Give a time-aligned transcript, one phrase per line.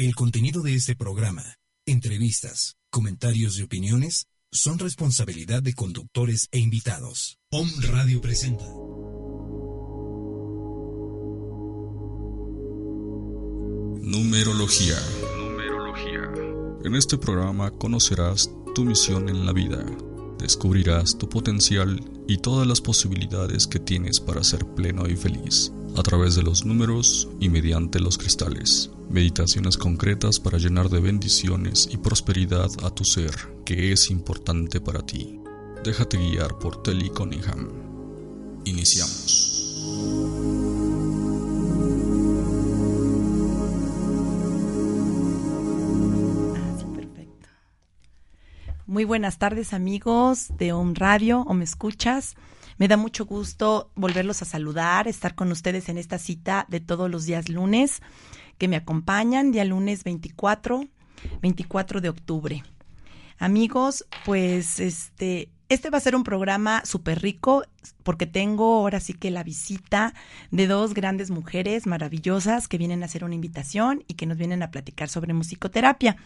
[0.00, 1.42] El contenido de este programa,
[1.84, 7.40] entrevistas, comentarios y opiniones son responsabilidad de conductores e invitados.
[7.50, 8.64] Om Radio presenta.
[14.04, 14.98] Numerología.
[16.84, 19.84] En este programa conocerás tu misión en la vida,
[20.38, 26.04] descubrirás tu potencial y todas las posibilidades que tienes para ser pleno y feliz a
[26.04, 28.92] través de los números y mediante los cristales.
[29.10, 33.30] Meditaciones concretas para llenar de bendiciones y prosperidad a tu ser,
[33.64, 35.40] que es importante para ti.
[35.82, 37.70] Déjate guiar por Telly Cunningham.
[38.66, 39.46] Iniciamos.
[48.86, 52.36] Muy buenas tardes amigos de Home Radio, o me escuchas.
[52.76, 57.10] Me da mucho gusto volverlos a saludar, estar con ustedes en esta cita de todos
[57.10, 58.02] los días lunes
[58.58, 60.84] que me acompañan, día lunes 24,
[61.40, 62.64] 24 de octubre.
[63.38, 67.64] Amigos, pues este, este va a ser un programa súper rico
[68.02, 70.12] porque tengo ahora sí que la visita
[70.50, 74.62] de dos grandes mujeres maravillosas que vienen a hacer una invitación y que nos vienen
[74.62, 76.16] a platicar sobre musicoterapia.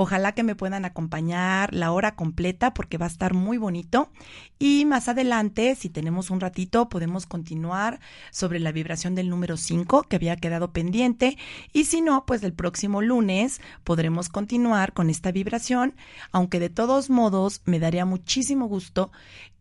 [0.00, 4.12] Ojalá que me puedan acompañar la hora completa porque va a estar muy bonito.
[4.56, 7.98] Y más adelante, si tenemos un ratito, podemos continuar
[8.30, 11.36] sobre la vibración del número 5 que había quedado pendiente.
[11.72, 15.96] Y si no, pues el próximo lunes podremos continuar con esta vibración,
[16.30, 19.10] aunque de todos modos me daría muchísimo gusto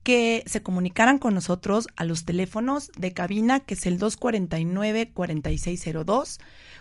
[0.04, 6.40] que se comunicaran con nosotros a los teléfonos de cabina, que es el 249-4602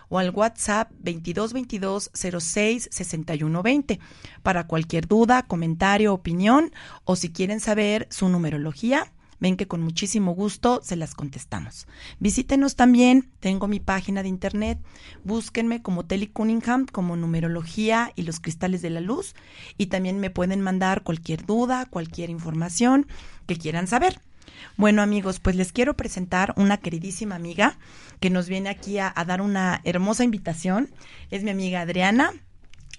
[0.09, 3.99] o al WhatsApp 2222 06 6120
[4.43, 6.71] para cualquier duda, comentario, opinión
[7.03, 9.11] o si quieren saber su numerología.
[9.39, 11.87] Ven que con muchísimo gusto se las contestamos.
[12.19, 14.79] Visítenos también, tengo mi página de internet,
[15.23, 19.35] búsquenme como Telly Cunningham, como numerología y los cristales de la luz,
[19.77, 23.07] y también me pueden mandar cualquier duda, cualquier información
[23.45, 24.21] que quieran saber.
[24.75, 27.77] Bueno amigos, pues les quiero presentar una queridísima amiga
[28.19, 30.89] que nos viene aquí a, dar una hermosa invitación.
[31.31, 32.33] Es mi amiga Adriana.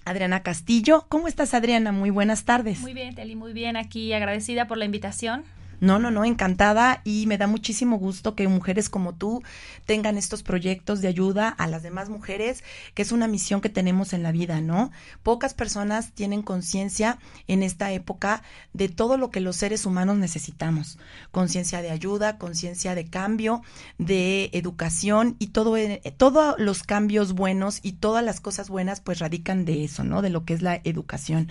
[0.05, 1.05] Adriana Castillo.
[1.09, 1.91] ¿Cómo estás, Adriana?
[1.91, 2.79] Muy buenas tardes.
[2.79, 3.75] Muy bien, Teli, muy bien.
[3.75, 5.43] Aquí agradecida por la invitación.
[5.81, 9.41] No, no, no, encantada y me da muchísimo gusto que mujeres como tú
[9.85, 12.63] tengan estos proyectos de ayuda a las demás mujeres,
[12.93, 14.91] que es una misión que tenemos en la vida, ¿no?
[15.23, 20.97] Pocas personas tienen conciencia en esta época de todo lo que los seres humanos necesitamos.
[21.31, 23.61] Conciencia de ayuda, conciencia de cambio,
[23.97, 29.19] de educación y todo, eh, todos los cambios buenos y todas las cosas buenas pues
[29.19, 30.21] radican de eso, ¿no?
[30.21, 31.49] De lo que es la educación.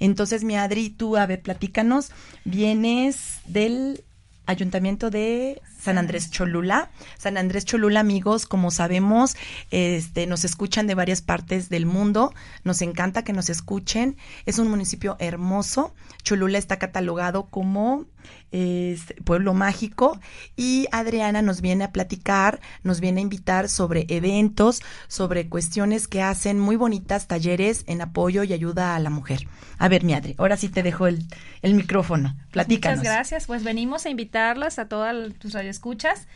[0.00, 2.10] Entonces, mi Adri, tú, a ver, platícanos,
[2.44, 4.04] vienes del
[4.46, 6.90] Ayuntamiento de San Andrés Cholula.
[7.16, 9.36] San Andrés Cholula, amigos, como sabemos,
[9.70, 12.34] este, nos escuchan de varias partes del mundo.
[12.64, 14.16] Nos encanta que nos escuchen.
[14.46, 15.94] Es un municipio hermoso.
[16.22, 18.06] Cholula está catalogado como
[18.50, 20.18] es Pueblo Mágico
[20.56, 26.22] y Adriana nos viene a platicar, nos viene a invitar sobre eventos, sobre cuestiones que
[26.22, 29.46] hacen muy bonitas talleres en apoyo y ayuda a la mujer.
[29.78, 31.26] A ver, mi Adri, ahora sí te dejo el,
[31.62, 32.36] el micrófono.
[32.50, 32.98] Platícanos.
[32.98, 33.46] Muchas gracias.
[33.46, 36.26] Pues venimos a invitarlas a todas tus radioescuchas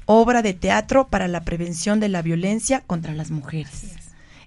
[0.05, 3.95] Obra de teatro para la prevención de la violencia contra las mujeres.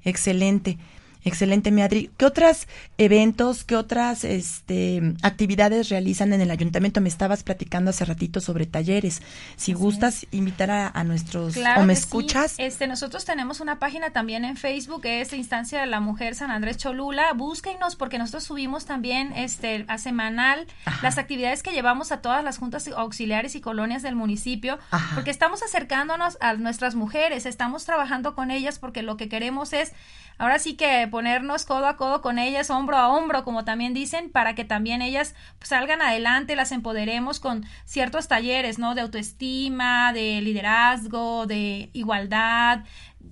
[0.05, 0.79] Excelente.
[1.25, 2.11] Excelente, Miadri.
[2.17, 2.69] ¿Qué otros
[2.99, 7.01] eventos, qué otras este, actividades realizan en el ayuntamiento?
[7.01, 9.23] Me estabas platicando hace ratito sobre talleres.
[9.57, 12.55] Si gustas invitar a, nuestros o me escuchas.
[12.59, 16.51] Este, nosotros tenemos una página también en Facebook que es Instancia de la Mujer San
[16.51, 17.33] Andrés Cholula.
[17.35, 20.67] Búsquenos porque nosotros subimos también este a semanal
[21.03, 24.79] las actividades que llevamos a todas las juntas auxiliares y colonias del municipio,
[25.15, 29.93] porque estamos acercándonos a nuestras mujeres, estamos trabajando con ellas porque lo que queremos es
[30.39, 34.31] ahora sí que ponernos codo a codo con ellas, hombro a hombro, como también dicen,
[34.31, 38.97] para que también ellas pues, salgan adelante, las empoderemos con ciertos talleres, ¿no?
[38.97, 42.81] De autoestima, de liderazgo, de igualdad,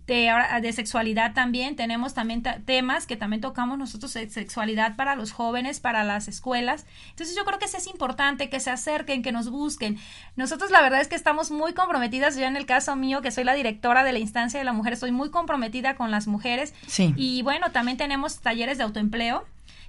[0.06, 1.76] de, de sexualidad también.
[1.76, 6.86] Tenemos también temas que también tocamos nosotros de sexualidad para los jóvenes, para las escuelas.
[7.10, 9.98] Entonces yo creo que es importante que se acerquen, que nos busquen.
[10.36, 13.44] Nosotros la verdad es que estamos muy comprometidas, yo en el caso mío, que soy
[13.44, 16.74] la directora de la instancia de la mujer, estoy muy comprometida con las mujeres.
[16.86, 17.14] Sí.
[17.16, 19.44] Y bueno, también tenemos talleres de autoempleo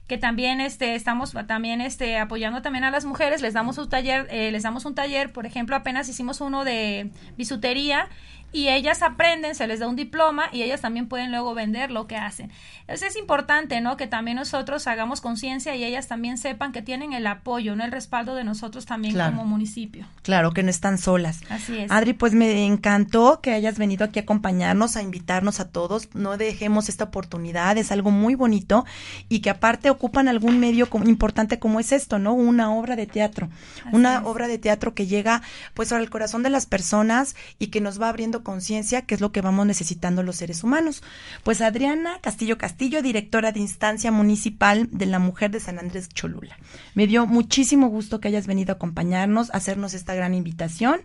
[0.08, 4.28] que también este estamos también este apoyando también a las mujeres les damos un taller
[4.32, 8.10] eh, les damos un taller por ejemplo apenas hicimos uno de bisutería
[8.54, 12.08] y ellas aprenden, se les da un diploma y ellas también pueden luego vender lo
[12.08, 12.52] que hacen.
[12.82, 13.98] Entonces es importante, ¿no?
[13.98, 17.84] Que también nosotros hagamos conciencia y ellas también sepan que tienen el apoyo, ¿no?
[17.84, 20.06] El respaldo de nosotros también como municipio.
[20.22, 21.42] Claro, que no están solas.
[21.50, 21.92] Así es.
[21.92, 26.14] Adri, pues me encantó que hayas venido aquí a acompañarnos, a invitarnos a todos.
[26.14, 28.86] No dejemos esta oportunidad, es algo muy bonito
[29.30, 32.34] y que aparte ocupan algún medio importante como es esto, ¿no?
[32.34, 33.50] Una obra de teatro.
[33.92, 35.42] una obra de teatro que llega
[35.74, 39.32] pues al corazón de las personas y que nos va abriendo conciencia, que es lo
[39.32, 41.02] que vamos necesitando los seres humanos.
[41.44, 46.58] Pues Adriana Castillo Castillo, directora de instancia municipal de la mujer de San Andrés Cholula.
[46.94, 51.02] Me dio muchísimo gusto que hayas venido a acompañarnos, a hacernos esta gran invitación.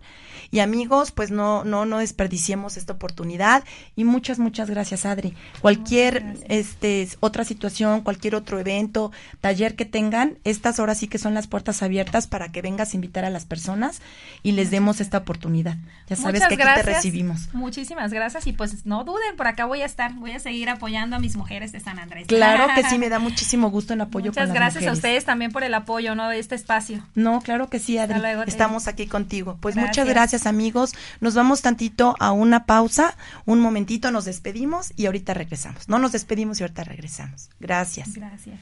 [0.51, 3.63] Y amigos, pues no, no, no desperdiciemos esta oportunidad.
[3.95, 5.33] Y muchas, muchas gracias, Adri.
[5.61, 9.11] Cualquier este otra situación, cualquier otro evento,
[9.41, 12.97] taller que tengan, estas horas sí que son las puertas abiertas para que vengas a
[12.97, 14.01] invitar a las personas
[14.43, 15.77] y les demos esta oportunidad.
[16.07, 17.28] Ya sabes que aquí te recibimos.
[17.53, 21.15] Muchísimas gracias y pues no duden, por acá voy a estar, voy a seguir apoyando
[21.15, 22.27] a mis mujeres de San Andrés.
[22.27, 24.27] Claro que sí, me da muchísimo gusto en apoyo.
[24.27, 26.29] Muchas gracias a ustedes también por el apoyo, ¿no?
[26.29, 27.05] De este espacio.
[27.15, 28.19] No, claro que sí, Adri.
[28.47, 29.57] Estamos aquí contigo.
[29.61, 30.93] Pues muchas gracias, amigos.
[31.19, 33.15] Nos vamos tantito a una pausa,
[33.45, 35.89] un momentito, nos despedimos y ahorita regresamos.
[35.89, 37.49] No nos despedimos y ahorita regresamos.
[37.59, 38.13] Gracias.
[38.13, 38.59] Gracias.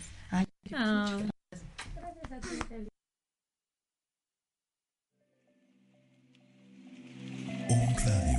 [7.69, 8.36] un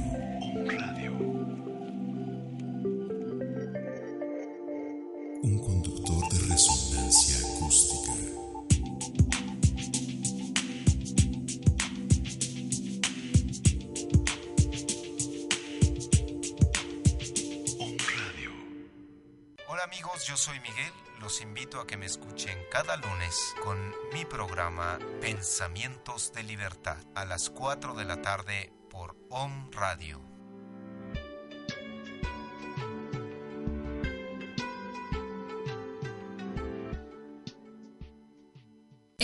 [19.79, 20.93] Hola amigos, yo soy Miguel.
[21.21, 27.25] Los invito a que me escuchen cada lunes con mi programa Pensamientos de Libertad a
[27.25, 30.28] las 4 de la tarde por Om Radio.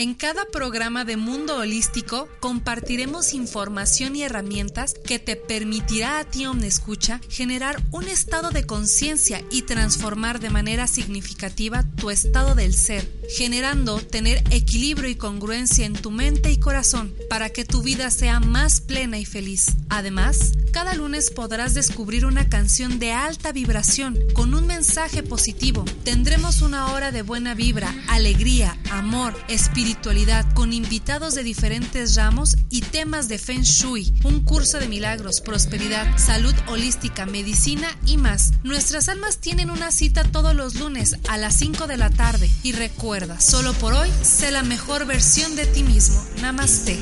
[0.04, 6.44] En cada programa de Mundo Holístico compartiremos información y herramientas que te permitirá a ti,
[6.44, 13.11] Omnescucha, generar un estado de conciencia y transformar de manera significativa tu estado del ser,
[13.34, 18.40] generando tener equilibrio y congruencia en tu mente y corazón para que tu vida sea
[18.40, 19.68] más plena y feliz.
[19.88, 25.84] Además, cada lunes podrás descubrir una canción de alta vibración con un mensaje positivo.
[26.02, 32.80] Tendremos una hora de buena vibra, alegría, amor, espiritualidad con invitados de diferentes ramos y
[32.80, 38.50] temas de Feng Shui, un curso de milagros, prosperidad, salud holística, medicina y más.
[38.64, 42.72] Nuestras almas tienen una cita todos los lunes a las 5 de la tarde y
[42.72, 46.20] recuerda, solo por hoy, sé la mejor versión de ti mismo.
[46.42, 46.98] Namaste.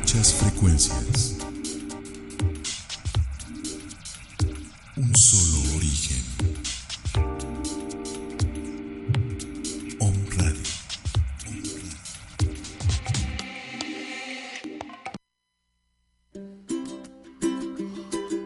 [0.00, 1.36] Muchas frecuencias.
[4.96, 6.22] Un solo origen.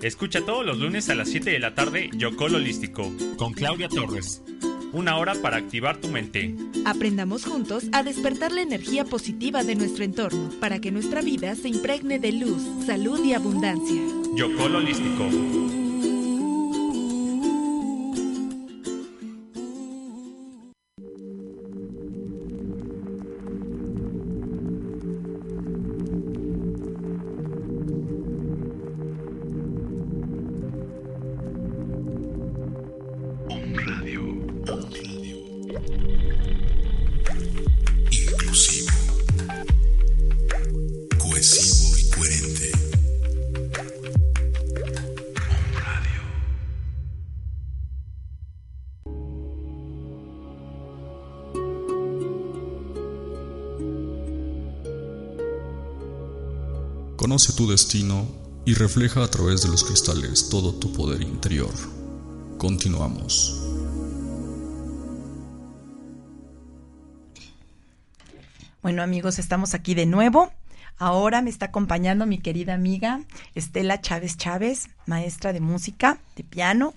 [0.02, 4.42] Escucha todos los lunes a las 7 de la tarde Yocol Holístico con Claudia Torres.
[4.92, 6.54] Una hora para activar tu mente.
[6.84, 11.68] Aprendamos juntos a despertar la energía positiva de nuestro entorno para que nuestra vida se
[11.68, 14.02] impregne de luz, salud y abundancia.
[14.36, 15.81] Yocol Holístico.
[57.32, 58.28] Conoce tu destino
[58.66, 61.72] y refleja a través de los cristales todo tu poder interior.
[62.58, 63.58] Continuamos.
[68.82, 70.52] Bueno amigos, estamos aquí de nuevo.
[70.98, 73.22] Ahora me está acompañando mi querida amiga
[73.54, 76.92] Estela Chávez Chávez, maestra de música, de piano,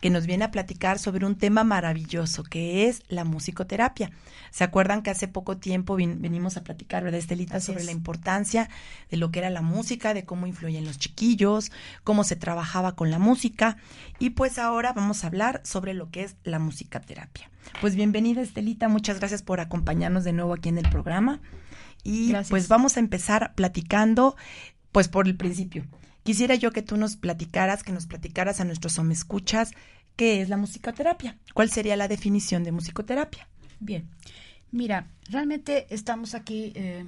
[0.00, 4.10] que nos viene a platicar sobre un tema maravilloso que es la musicoterapia.
[4.50, 8.68] ¿Se acuerdan que hace poco tiempo venimos a platicar, verdad, Estelita, sobre la importancia
[9.10, 11.70] de lo que era la música, de cómo influyen los chiquillos,
[12.02, 13.76] cómo se trabajaba con la música?
[14.18, 17.50] Y pues ahora vamos a hablar sobre lo que es la musicoterapia.
[17.80, 21.40] Pues bienvenida, Estelita, muchas gracias por acompañarnos de nuevo aquí en el programa.
[22.02, 24.34] Y pues vamos a empezar platicando,
[24.90, 25.84] pues por el principio.
[26.22, 29.72] Quisiera yo que tú nos platicaras, que nos platicaras a nuestros escuchas
[30.16, 31.38] qué es la musicoterapia.
[31.54, 33.48] ¿Cuál sería la definición de musicoterapia?
[33.78, 34.08] Bien,
[34.70, 37.06] mira, realmente estamos aquí, eh,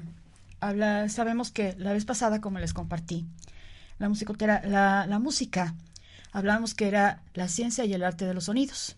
[0.61, 3.27] habla, sabemos que la vez pasada, como les compartí,
[3.99, 4.09] la,
[4.65, 5.75] la, la música,
[6.33, 8.97] hablamos que era la ciencia y el arte de los sonidos.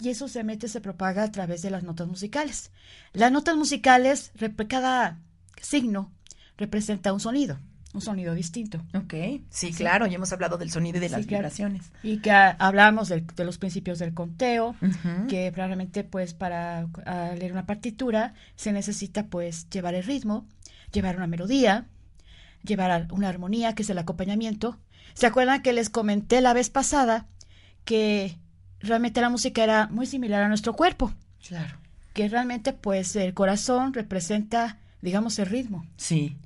[0.00, 2.72] Y eso se mete, se propaga a través de las notas musicales.
[3.12, 4.32] Las notas musicales,
[4.68, 5.20] cada
[5.60, 6.10] signo
[6.56, 7.60] representa un sonido
[7.92, 8.80] un sonido distinto.
[8.94, 9.14] Ok,
[9.50, 11.92] sí, claro, ya hemos hablado del sonido y de las vibraciones.
[12.02, 14.74] Y que hablamos de, los principios del conteo,
[15.28, 16.86] que probablemente pues para
[17.36, 20.46] leer una partitura se necesita pues llevar el ritmo,
[20.92, 21.86] llevar una melodía,
[22.64, 24.78] llevar una armonía, que es el acompañamiento.
[25.14, 27.26] ¿Se acuerdan que les comenté la vez pasada
[27.84, 28.38] que
[28.80, 31.12] realmente la música era muy similar a nuestro cuerpo?
[31.46, 31.76] Claro.
[32.14, 35.86] Que realmente pues el corazón representa, digamos, el ritmo.
[35.96, 36.36] Sí.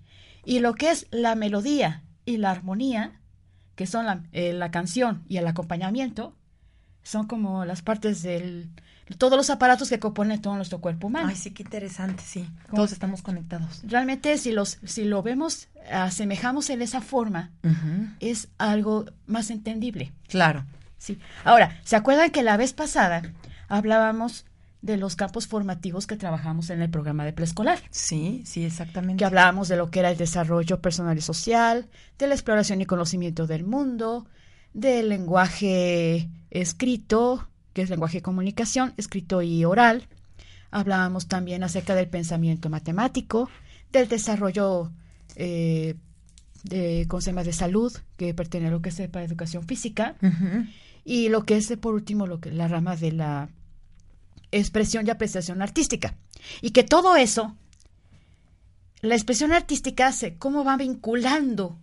[0.47, 3.21] Y lo que es la melodía y la armonía,
[3.75, 6.37] que son la, eh, canción y el acompañamiento,
[7.03, 8.71] son como las partes del
[9.19, 11.29] todos los aparatos que componen todo nuestro cuerpo humano.
[11.29, 12.49] Ay, sí, qué interesante, sí.
[12.75, 13.83] Todos estamos conectados.
[13.85, 17.53] Realmente, si los, si lo vemos, asemejamos en esa forma,
[18.19, 20.13] es algo más entendible.
[20.29, 20.65] Claro.
[20.99, 21.21] Sí.
[21.45, 23.23] Ahora, ¿se acuerdan que la vez pasada
[23.69, 24.45] hablábamos
[24.87, 27.81] de los campos formativos que trabajamos en el programa de preescolar.
[27.91, 29.19] Sí, sí, exactamente.
[29.19, 31.89] Que hablábamos de lo que era el desarrollo personal y social,
[32.19, 34.27] de la exploración y conocimiento del mundo,
[34.73, 40.07] del lenguaje escrito, que es lenguaje de comunicación, escrito y oral.
[40.71, 43.51] Hablábamos también acerca del pensamiento matemático,
[43.91, 44.93] del desarrollo
[45.35, 45.97] eh,
[46.63, 50.15] de consejos de salud, que pertenece a lo que es para educación física,
[51.05, 53.49] y lo que es, por último, lo que la rama de la
[54.59, 56.17] expresión y apreciación artística.
[56.61, 57.57] Y que todo eso,
[59.01, 61.79] la expresión artística hace cómo va vinculando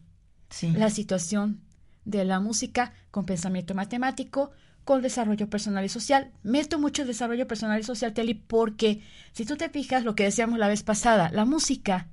[0.62, 1.62] la situación
[2.06, 4.52] de la música con pensamiento matemático,
[4.84, 6.32] con desarrollo personal y social.
[6.44, 9.02] Meto mucho el desarrollo personal y social, Teli, porque
[9.32, 12.10] si tú te fijas lo que decíamos la vez pasada, la música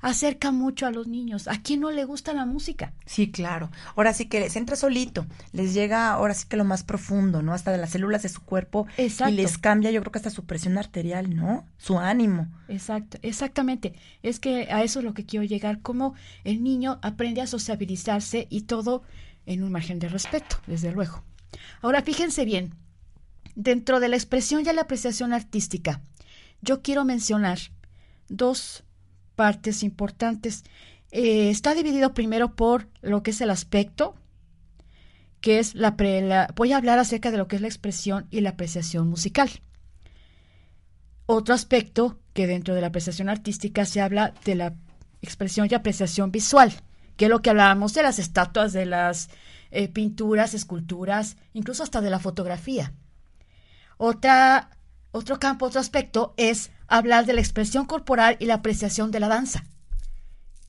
[0.00, 1.48] acerca mucho a los niños.
[1.48, 2.92] ¿A quién no le gusta la música?
[3.06, 3.70] Sí, claro.
[3.96, 7.54] Ahora sí que les entra solito, les llega ahora sí que lo más profundo, ¿no?
[7.54, 9.32] Hasta de las células de su cuerpo Exacto.
[9.32, 11.66] y les cambia, yo creo que hasta su presión arterial, ¿no?
[11.78, 12.48] Su ánimo.
[12.68, 13.94] Exacto, exactamente.
[14.22, 18.46] Es que a eso es lo que quiero llegar, cómo el niño aprende a sociabilizarse
[18.50, 19.02] y todo
[19.46, 21.24] en un margen de respeto, desde luego.
[21.80, 22.74] Ahora fíjense bien,
[23.54, 26.02] dentro de la expresión y la apreciación artística,
[26.60, 27.58] yo quiero mencionar
[28.28, 28.83] dos
[29.34, 30.64] partes importantes.
[31.10, 34.14] Eh, está dividido primero por lo que es el aspecto,
[35.40, 35.94] que es la,
[36.56, 39.50] Voy a hablar acerca de lo que es la expresión y la apreciación musical.
[41.26, 44.74] Otro aspecto que dentro de la apreciación artística se habla de la
[45.22, 46.72] expresión y apreciación visual,
[47.16, 49.30] que es lo que hablábamos de las estatuas, de las
[49.70, 52.92] eh, pinturas, esculturas, incluso hasta de la fotografía.
[53.96, 54.70] Otra,
[55.12, 59.28] otro campo, otro aspecto es hablar de la expresión corporal y la apreciación de la
[59.28, 59.64] danza,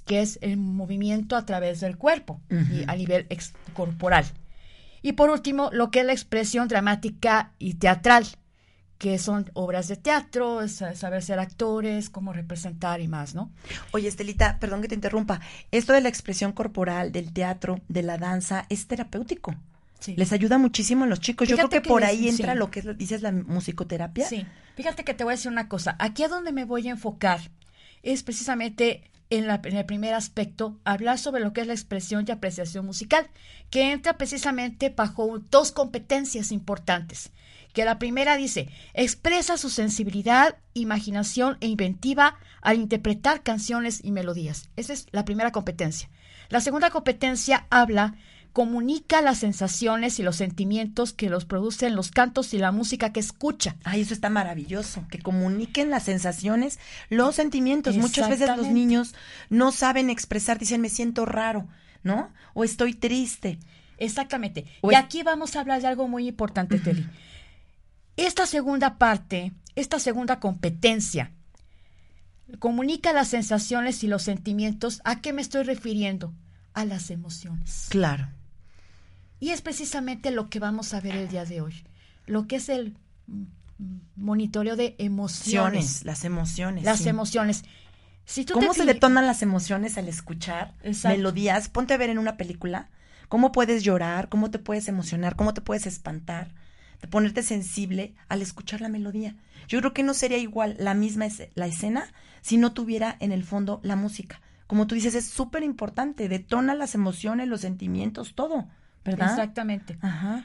[0.06, 3.28] que es el movimiento a través del cuerpo y a nivel
[3.74, 4.26] corporal.
[5.02, 8.26] Y por último, lo que es la expresión dramática y teatral,
[8.98, 13.52] que son obras de teatro, saber ser actores, cómo representar y más, ¿no?
[13.92, 15.42] Oye, Estelita, perdón que te interrumpa.
[15.70, 19.54] Esto de la expresión corporal, del teatro, de la danza, es terapéutico.
[20.08, 21.48] Les ayuda muchísimo a los chicos.
[21.48, 24.28] Yo creo que, por ahí entra lo que dices la musicoterapia.
[24.28, 24.46] Sí.
[24.76, 25.96] Fíjate que te voy a decir una cosa.
[26.00, 27.40] Aquí a donde me voy a enfocar
[28.04, 32.32] es precisamente en, en, el primer aspecto, hablar sobre lo que es la expresión y
[32.32, 33.28] apreciación musical,
[33.70, 37.32] que entra precisamente bajo dos competencias importantes.
[37.74, 44.70] Que la primera dice, expresa su sensibilidad, imaginación e inventiva al interpretar canciones y melodías.
[44.76, 46.10] Esa es la primera competencia.
[46.50, 48.16] La segunda competencia habla
[48.56, 53.20] comunica las sensaciones y los sentimientos que los producen los cantos y la música que
[53.20, 53.76] escucha.
[53.84, 57.98] Ay, eso está maravilloso, que comuniquen las sensaciones, los sentimientos.
[57.98, 59.14] Muchas veces los niños
[59.50, 61.68] no saben expresar, dicen me siento raro,
[62.02, 62.32] ¿no?
[62.54, 63.60] O estoy triste.
[63.98, 64.64] Exactamente.
[64.90, 67.06] y aquí vamos a hablar de algo muy importante, Teli.
[68.16, 71.34] Esta segunda parte, esta segunda competencia,
[72.60, 75.02] comunica las sensaciones y los sentimientos.
[75.04, 76.34] ¿A qué me estoy refiriendo?
[76.74, 77.88] A las emociones.
[77.90, 78.30] Claro.
[79.40, 81.84] Y es precisamente lo que vamos a ver el día de hoy,
[82.26, 82.96] lo que es el
[84.16, 86.06] monitoreo de emociones.
[86.06, 86.84] las emociones.
[86.84, 87.64] Las emociones.
[88.26, 90.74] Si ¿Cómo se detonan las emociones al escuchar
[91.04, 91.70] melodías?
[91.70, 92.90] Ponte a ver en una película
[93.30, 96.54] cómo puedes llorar, cómo te puedes emocionar, cómo te puedes espantar,
[97.02, 99.36] de ponerte sensible al escuchar la melodía.
[99.68, 102.12] Yo creo que no sería igual la misma la escena
[102.42, 104.42] si no tuviera en el fondo la música.
[104.68, 108.68] Como tú dices, es súper importante, detona las emociones, los sentimientos, todo.
[109.06, 109.30] ¿Verdad?
[109.30, 109.98] Exactamente.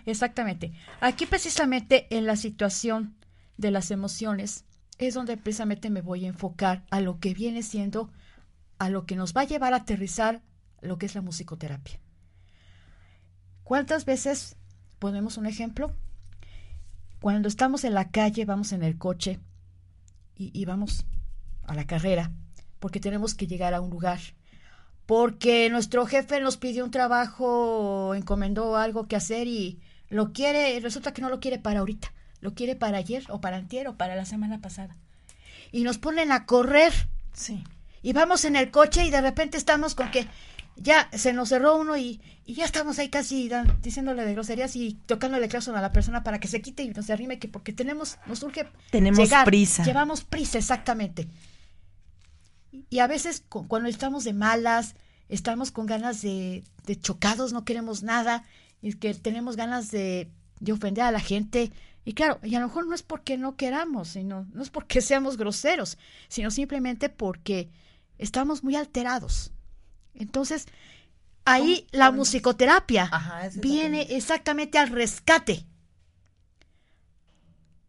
[0.05, 0.73] Exactamente.
[1.01, 3.17] Aquí precisamente en la situación
[3.57, 4.67] de las emociones
[4.99, 8.11] es donde precisamente me voy a enfocar a lo que viene siendo,
[8.79, 10.43] a lo que nos va a llevar a aterrizar
[10.83, 12.01] lo que es la musicoterapia.
[13.65, 14.57] ¿Cuántas veces,
[14.99, 15.97] ponemos un ejemplo,
[17.21, 19.41] cuando estamos en la calle, vamos en el coche
[20.35, 21.07] y, y vamos
[21.63, 22.33] a la carrera,
[22.79, 24.19] porque tenemos que llegar a un lugar
[25.11, 31.13] porque nuestro jefe nos pidió un trabajo, encomendó algo que hacer y lo quiere, resulta
[31.13, 34.15] que no lo quiere para ahorita, lo quiere para ayer o para antier o para
[34.15, 34.97] la semana pasada.
[35.73, 36.93] Y nos ponen a correr.
[37.33, 37.65] Sí.
[38.03, 40.29] Y vamos en el coche y de repente estamos con que
[40.77, 43.51] ya se nos cerró uno y, ya estamos ahí casi
[43.83, 47.11] diciéndole de groserías y tocándole claxon a la persona para que se quite y nos
[47.11, 49.83] arrime que porque tenemos, nos urge tenemos prisa.
[49.83, 51.27] Llevamos prisa, exactamente.
[52.73, 54.95] Y a veces cuando estamos de malas,
[55.29, 56.65] estamos con ganas de,
[57.01, 58.45] chocados, no queremos nada,
[58.83, 60.31] y que tenemos ganas de,
[60.71, 61.73] ofender a la gente.
[62.05, 65.01] Y claro, y a lo mejor no es porque no queramos, sino, no es porque
[65.01, 67.71] seamos groseros, sino simplemente porque
[68.19, 69.53] estamos muy alterados.
[70.15, 70.67] Entonces,
[71.45, 73.11] ahí la musicoterapia
[73.57, 75.65] viene exactamente al rescate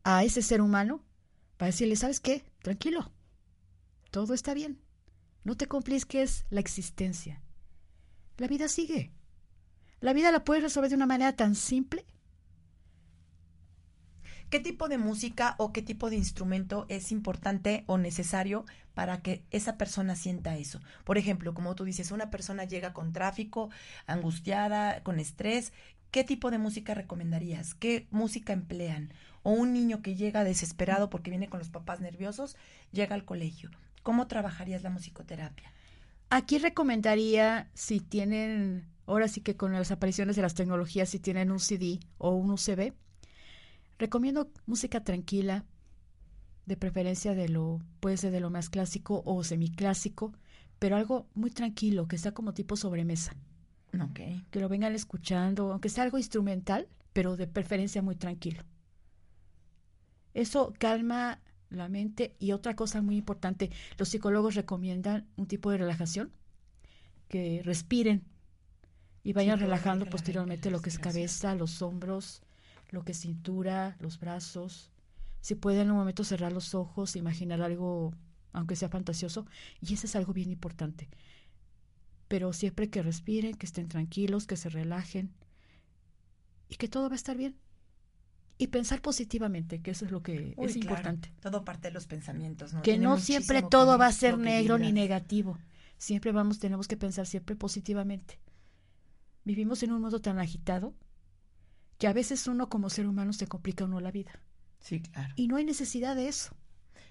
[0.04, 1.04] a ese ser humano
[1.58, 2.44] para decirle, ¿sabes qué?
[2.62, 3.12] Tranquilo,
[4.12, 4.80] todo está bien.
[5.44, 7.42] No te compliques la existencia.
[8.38, 9.12] La vida sigue.
[10.02, 12.06] La vida la puedes resolver de una manera tan simple.
[14.50, 19.46] ¿Qué tipo de música o qué tipo de instrumento es importante o necesario para que
[19.50, 20.82] esa persona sienta eso?
[21.06, 23.70] Por ejemplo, como tú dices, una persona llega con tráfico,
[24.08, 25.72] angustiada, con estrés.
[26.12, 27.74] ¿Qué tipo de música recomendarías?
[27.76, 29.14] ¿Qué música emplean?
[29.44, 32.58] O un niño que llega desesperado porque viene con los papás nerviosos,
[32.92, 33.72] llega al colegio.
[34.04, 35.72] ¿Cómo trabajarías la musicoterapia?
[36.30, 41.52] Aquí recomendaría, si tienen, ahora sí que con las apariciones de las tecnologías, si tienen
[41.52, 42.94] un CD o un USB,
[44.00, 45.66] recomiendo música tranquila,
[46.66, 50.34] de preferencia de lo, puede ser de lo más clásico o semiclásico,
[50.80, 53.36] pero algo muy tranquilo, que sea como tipo sobremesa.
[54.12, 54.46] Okay.
[54.52, 58.64] Que lo vengan escuchando, aunque sea algo instrumental, pero de preferencia muy tranquilo.
[60.34, 62.36] Eso calma la mente.
[62.40, 66.32] Y otra cosa muy importante, los psicólogos recomiendan un tipo de relajación,
[67.28, 68.24] que respiren
[69.24, 72.42] y vayan relajando posteriormente lo que es cabeza, los hombros,
[72.90, 74.92] lo que es cintura, los brazos.
[75.40, 78.14] Si pueden en un momento cerrar los ojos, imaginar algo,
[78.52, 79.46] aunque sea fantasioso,
[79.80, 81.10] y eso es algo bien importante.
[82.28, 85.34] Pero siempre que respiren, que estén tranquilos, que se relajen
[86.68, 87.56] y que todo va a estar bien
[88.58, 91.34] y pensar positivamente, que eso es lo que es importante.
[91.42, 92.82] Todo parte de los pensamientos, ¿no?
[92.82, 95.58] Que no siempre todo va a ser negro ni negativo.
[95.98, 98.40] Siempre vamos, tenemos que pensar siempre positivamente.
[99.44, 100.94] Vivimos en un mundo tan agitado
[101.98, 104.40] que a veces uno como ser humano se complica uno la vida.
[104.80, 105.34] Sí, claro.
[105.36, 106.56] Y no hay necesidad de eso.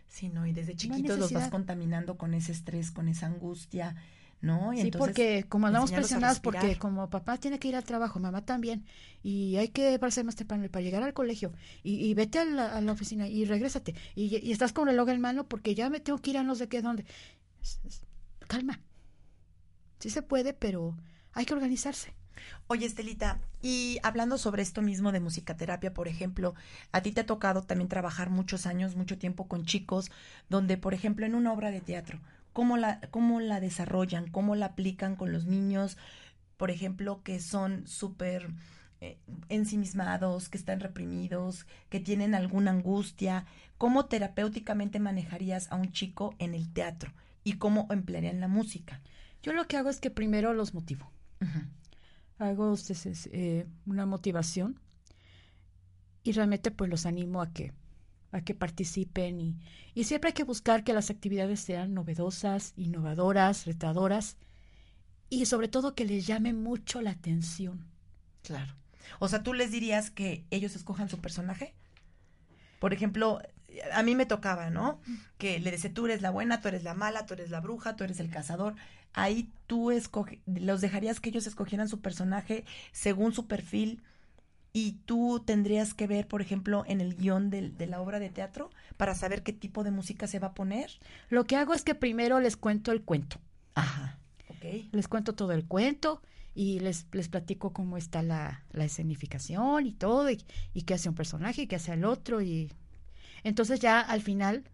[0.09, 3.95] Sí, no, y desde chiquitos los vas contaminando con ese estrés, con esa angustia,
[4.41, 4.73] ¿no?
[4.75, 8.85] sí, porque como andamos presionadas porque como papá tiene que ir al trabajo, mamá también,
[9.23, 13.29] y hay que pararse más temprano para llegar al colegio, y, vete a la, oficina
[13.29, 16.39] y regrésate, y, estás con el reloj en mano porque ya me tengo que ir
[16.39, 17.05] a no sé qué dónde.
[18.49, 18.81] calma.
[19.99, 20.97] Sí se puede, pero
[21.35, 22.15] hay que organizarse.
[22.69, 26.55] Oye, Estelita, y hablando sobre esto mismo de musicaterapia, por ejemplo,
[26.91, 30.11] a ti te ha tocado también trabajar muchos años, mucho tiempo con chicos,
[30.49, 32.21] donde, por ejemplo, en una obra de teatro,
[32.53, 35.97] cómo la, cómo la desarrollan, cómo la aplican con los niños,
[36.57, 38.51] por ejemplo, que son súper
[39.01, 43.47] eh, ensimismados, que están reprimidos, que tienen alguna angustia,
[43.79, 49.01] ¿cómo terapéuticamente manejarías a un chico en el teatro y cómo emplearían la música?
[49.43, 51.11] Yo lo que hago es que primero los motivo.
[52.39, 52.75] Hago
[53.33, 54.79] eh, una motivación
[56.23, 57.73] y realmente pues los animo a que
[58.33, 59.57] a que participen y,
[59.95, 64.37] y siempre hay que buscar que las actividades sean novedosas, innovadoras, retadoras
[65.29, 67.87] y sobre todo que les llame mucho la atención.
[68.43, 68.75] Claro.
[69.19, 71.75] O sea, tú les dirías que ellos escojan su personaje.
[72.79, 73.41] Por ejemplo,
[73.93, 75.01] a mí me tocaba, ¿no?
[75.39, 77.97] Que le dice, tú eres la buena, tú eres la mala, tú eres la bruja,
[77.97, 78.75] tú eres el cazador.
[79.13, 79.91] Ahí tú
[80.47, 84.03] los dejarías que ellos escogieran su personaje según su perfil
[84.73, 88.31] y tú tendrías que ver, por ejemplo, en el guion de, de, la obra de
[88.31, 90.91] teatro para saber qué tipo de música se va a poner.
[91.29, 93.39] Lo que hago es que primero les cuento el cuento.
[93.75, 94.93] Ajá, ok.
[94.93, 96.23] Les cuento todo el cuento
[96.55, 100.43] y les, les platico cómo está la, la escenificación y todo, y,
[100.75, 102.41] y, qué hace un personaje y qué hace el otro.
[102.41, 102.73] Y
[103.45, 104.65] entonces ya al final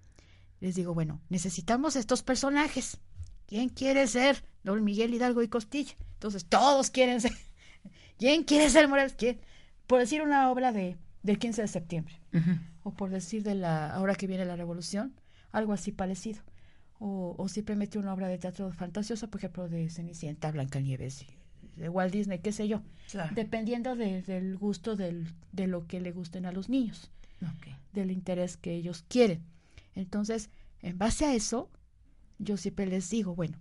[0.60, 2.98] les digo, bueno, necesitamos estos personajes.
[3.46, 5.94] ¿Quién quiere ser Don Miguel Hidalgo y Costilla?
[6.14, 7.32] Entonces todos quieren ser.
[8.18, 9.14] ¿Quién quiere ser Morales?
[9.16, 9.40] ¿Quién?
[9.86, 12.14] Por decir una obra de del 15 de septiembre
[12.82, 15.14] o por decir de la ahora que viene la revolución
[15.52, 16.42] algo así parecido.
[16.98, 21.26] O, o simplemente una obra de teatro fantasiosa por ejemplo de Cenicienta Blancanieves
[21.76, 22.80] de Walt Disney qué sé yo
[23.34, 27.10] dependiendo del gusto del, de lo que le gusten a los niños
[27.92, 29.42] del interés que ellos quieren.
[29.94, 30.48] Entonces
[30.80, 31.70] en base a eso
[32.38, 33.58] yo siempre les digo bueno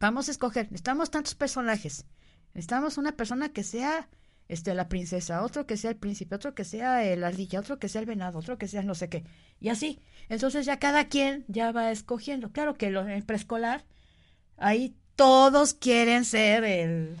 [0.00, 2.06] vamos a escoger necesitamos tantos personajes
[2.54, 4.08] necesitamos una persona que sea
[4.48, 7.88] este, la princesa, otro que sea el príncipe, otro que sea el ardilla, otro que
[7.88, 9.24] sea el venado, otro que sea no sé qué.
[9.60, 10.00] Y así.
[10.28, 12.52] Entonces ya cada quien ya va escogiendo.
[12.52, 13.84] Claro que en el preescolar,
[14.56, 17.16] ahí todos quieren ser el,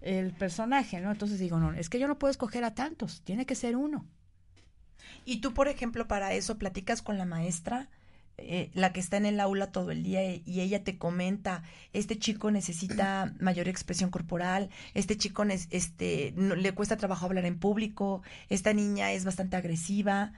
[0.00, 1.10] el personaje, ¿no?
[1.10, 4.06] Entonces digo, no, es que yo no puedo escoger a tantos, tiene que ser uno.
[5.24, 7.88] Y tú, por ejemplo, para eso platicas con la maestra
[8.42, 12.18] eh, la que está en el aula todo el día y ella te comenta, este
[12.18, 18.72] chico necesita mayor expresión corporal, este chico este, le cuesta trabajo hablar en público, esta
[18.72, 20.32] niña es bastante agresiva.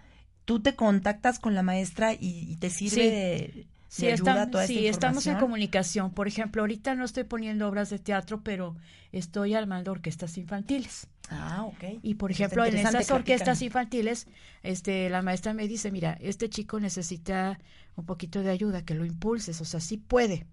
[0.44, 5.26] Tú te contactas con la maestra y, te sirve de, sí, ayuda toda sí, estamos
[5.26, 6.10] en comunicación.
[6.10, 8.74] Por ejemplo, ahorita no estoy poniendo obras de teatro, pero
[9.12, 11.06] estoy armando orquestas infantiles.
[11.30, 12.00] Ah, ok.
[12.02, 14.26] Y por ejemplo, en esas orquestas infantiles,
[14.62, 17.58] este, la maestra me dice, mira, este chico necesita
[17.96, 20.46] un poquito de ayuda, que lo impulses, o sea, sí puede.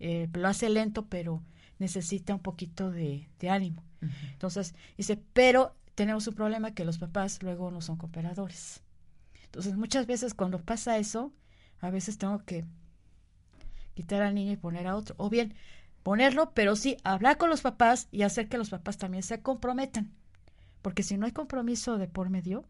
[0.00, 1.42] Eh, lo hace lento, pero
[1.78, 3.84] necesita un poquito de, ánimo.
[4.32, 8.82] Entonces, dice, pero tenemos un problema que los papás luego no son cooperadores.
[9.44, 11.32] Entonces, muchas veces cuando pasa eso,
[11.80, 12.64] a veces tengo que
[13.94, 15.14] quitar al niño y poner a otro.
[15.18, 15.54] O bien,
[16.02, 20.12] ponerlo, pero sí hablar con los papás y hacer que los papás también se comprometan.
[20.80, 22.64] Porque si no hay compromiso de por medio,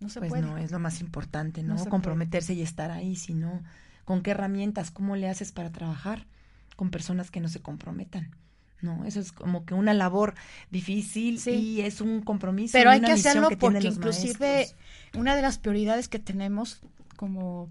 [0.00, 0.42] no se pues puede.
[0.42, 1.76] no, es lo más importante, ¿no?
[1.86, 3.62] Comprometerse y estar ahí, sino
[4.04, 6.26] con qué herramientas, cómo le haces para trabajar
[6.76, 8.30] con personas que no se comprometan.
[8.82, 10.34] No, eso es como que una labor
[10.70, 12.72] difícil y es un compromiso.
[12.72, 14.68] Pero hay que hacerlo porque inclusive
[15.14, 16.80] una de las prioridades que tenemos
[17.16, 17.70] como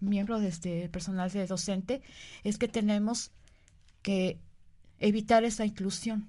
[0.00, 2.02] miembro de este personal de docente
[2.44, 3.32] es que tenemos
[4.02, 4.38] que
[5.00, 6.28] evitar esa inclusión.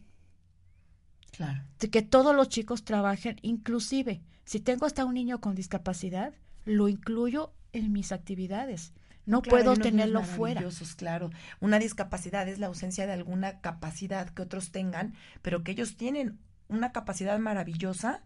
[1.35, 1.61] Claro.
[1.79, 6.33] De que todos los chicos trabajen, inclusive si tengo hasta un niño con discapacidad,
[6.65, 8.93] lo incluyo en mis actividades.
[9.25, 10.63] No puedo tenerlo fuera.
[10.97, 15.97] Claro, una discapacidad es la ausencia de alguna capacidad que otros tengan, pero que ellos
[15.97, 18.23] tienen una capacidad maravillosa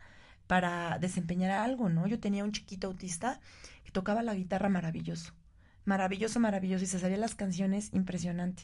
[0.48, 2.06] para desempeñar algo, ¿no?
[2.06, 3.40] Yo tenía un chiquito autista
[3.86, 5.34] que tocaba la guitarra maravilloso,
[5.86, 8.64] maravilloso, maravilloso, y se sabía las canciones impresionante.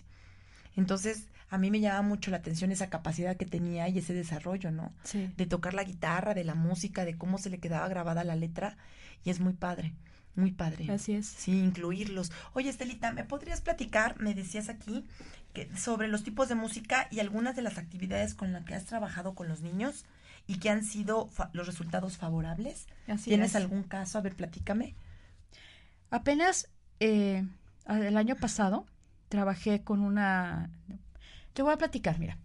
[0.75, 4.71] Entonces, a mí me llama mucho la atención esa capacidad que tenía y ese desarrollo,
[4.71, 4.93] ¿no?
[5.03, 5.31] Sí.
[5.37, 8.77] De tocar la guitarra, de la música, de cómo se le quedaba grabada la letra,
[9.23, 9.93] y es muy padre.
[10.35, 10.91] Muy padre.
[10.91, 11.27] Así es.
[11.27, 12.31] Sí, incluirlos.
[12.53, 15.05] Oye, Estelita, ¿me podrías platicar, me decías aquí,
[15.53, 18.85] que, sobre los tipos de música y algunas de las actividades con las que has
[18.85, 20.03] trabajado con los niños
[20.47, 22.87] y que han sido los resultados favorables?
[23.07, 24.17] Así ¿Tienes algún caso?
[24.17, 24.95] A ver, platícame.
[26.09, 27.47] Apenas eh,
[27.87, 28.85] el año pasado
[29.29, 30.69] trabajé con una...
[31.53, 32.37] Te voy a platicar, mira.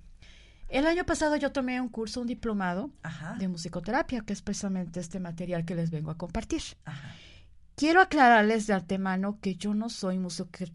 [0.68, 2.90] El año pasado yo tomé un curso, un diplomado
[3.38, 6.62] de musicoterapia, que es precisamente este material que les vengo a compartir.
[7.74, 10.20] Quiero aclararles de antemano que yo no soy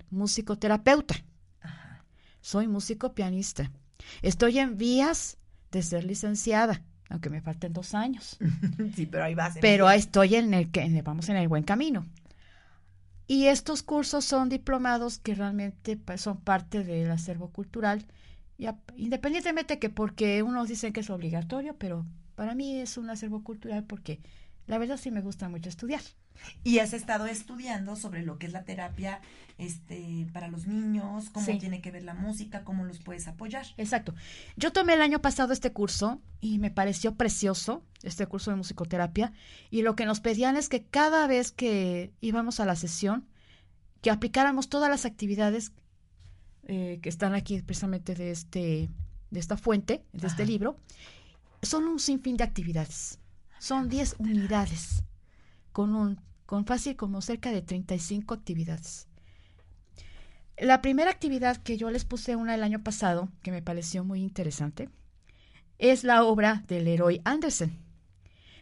[0.09, 1.15] musicoterapeuta.
[2.41, 3.71] Soy músico pianista.
[4.21, 5.37] Estoy en vías
[5.71, 8.37] de ser licenciada, aunque me falten dos años.
[8.95, 9.57] sí, pero ahí vas.
[9.61, 12.05] Pero ahí estoy en el que vamos en el buen camino.
[13.27, 18.05] Y estos cursos son diplomados que realmente son parte del acervo cultural,
[18.57, 23.43] y independientemente que porque unos dicen que es obligatorio, pero para mí es un acervo
[23.43, 24.19] cultural porque
[24.67, 26.01] la verdad sí me gusta mucho estudiar.
[26.63, 29.21] Y has estado estudiando sobre lo que es la terapia
[29.57, 33.65] este, para los niños, cómo tiene que ver la música, cómo los puedes apoyar.
[33.77, 34.13] Exacto.
[34.57, 39.31] Yo tomé el año pasado este curso y me pareció precioso, este curso de musicoterapia,
[39.69, 43.27] y lo que nos pedían es que cada vez que íbamos a la sesión,
[44.01, 45.71] que aplicáramos todas las actividades
[46.67, 48.89] eh, que están aquí precisamente de, este,
[49.29, 50.79] de esta fuente, de este libro,
[51.61, 53.19] son un sinfín de actividades.
[53.65, 55.03] Son 10 unidades
[55.71, 59.07] con un con fácil como cerca de 35 actividades.
[60.55, 64.21] La primera actividad que yo les puse una el año pasado, que me pareció muy
[64.21, 64.91] interesante,
[65.79, 67.79] es la obra del héroe Andersen.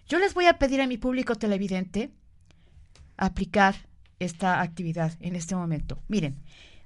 [0.08, 2.14] Yo les voy a pedir a mi público televidente
[3.18, 3.76] aplicar
[4.20, 6.02] esta actividad en este momento.
[6.08, 6.42] Miren,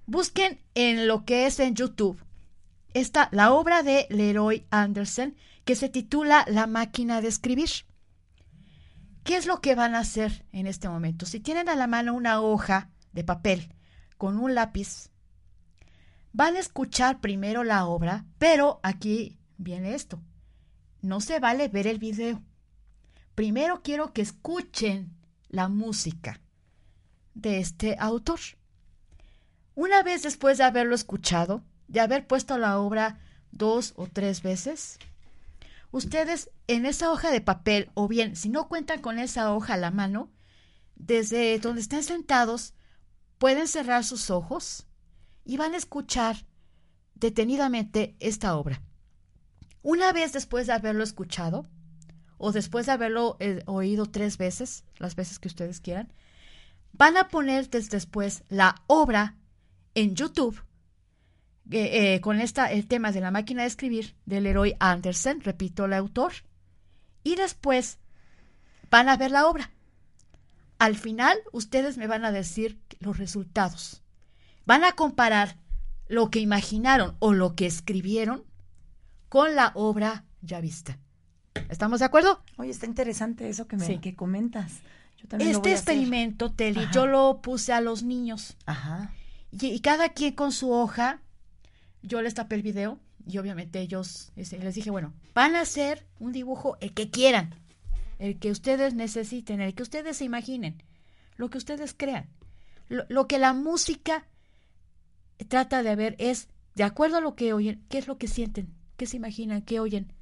[0.07, 2.19] busquen en lo que es en YouTube
[2.93, 7.69] está la obra de Leroy Andersen que se titula La máquina de escribir.
[9.27, 11.25] ¿Qué es lo que van a hacer en este momento?
[11.25, 13.75] Si tienen a la mano una hoja de papel
[14.17, 15.09] con un lápiz,
[16.31, 20.21] van a escuchar primero la obra, pero aquí viene esto.
[21.01, 22.41] No se vale ver el video.
[23.35, 25.13] Primero quiero que escuchen
[25.49, 26.39] la música
[27.33, 28.39] de este autor.
[29.75, 33.19] Una vez después de haberlo escuchado, de haber puesto la obra
[33.51, 34.99] dos o tres veces,
[35.91, 39.77] ustedes en esa hoja de papel, o bien si no cuentan con esa hoja a
[39.77, 40.31] la mano,
[40.95, 42.73] desde donde estén sentados,
[43.37, 44.87] pueden cerrar sus ojos
[45.45, 46.45] y van a escuchar
[47.15, 48.81] detenidamente esta obra.
[49.81, 51.65] Una vez después de haberlo escuchado,
[52.37, 56.13] o después de haberlo eh, oído tres veces, las veces que ustedes quieran,
[56.93, 59.37] van a poner después la obra
[59.95, 60.61] en YouTube
[61.71, 65.93] eh, con esta, el tema de la máquina de escribir del héroe Andersen, repito, el
[65.93, 66.33] autor,
[67.23, 67.99] y después
[68.89, 69.71] van a ver la obra.
[70.79, 74.03] Al final, ustedes me van a decir los resultados.
[74.65, 75.57] Van a comparar
[76.07, 78.43] lo que imaginaron o lo que escribieron
[79.27, 80.99] con la obra ya vista.
[81.69, 82.43] ¿Estamos de acuerdo?
[82.57, 84.71] Oye, está interesante eso que me que comentas.
[85.39, 88.55] este experimento, Teli, yo lo puse a los niños.
[88.65, 89.11] Ajá.
[89.51, 91.21] y, cada quien con su hoja
[92.01, 96.05] yo les tapé el video y obviamente ellos este, les dije, bueno, van a hacer
[96.19, 97.55] un dibujo el que quieran,
[98.19, 100.83] el que ustedes necesiten, el que ustedes se imaginen,
[101.35, 102.29] lo que ustedes crean.
[102.89, 104.25] Lo, que la música
[105.49, 108.73] trata de ver es, de acuerdo a lo que oyen, qué es lo que sienten,
[108.95, 110.13] qué se imaginan, qué oyen,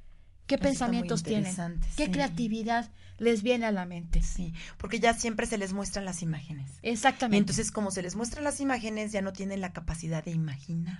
[0.48, 1.54] qué pensamientos tienen,
[1.96, 4.20] qué creatividad les viene a la mente.
[4.20, 6.72] Sí, porque ya siempre se les muestran las imágenes.
[6.82, 7.36] Exactamente.
[7.36, 10.98] Y entonces, como se les muestran las imágenes, ya no tienen la capacidad de imaginar.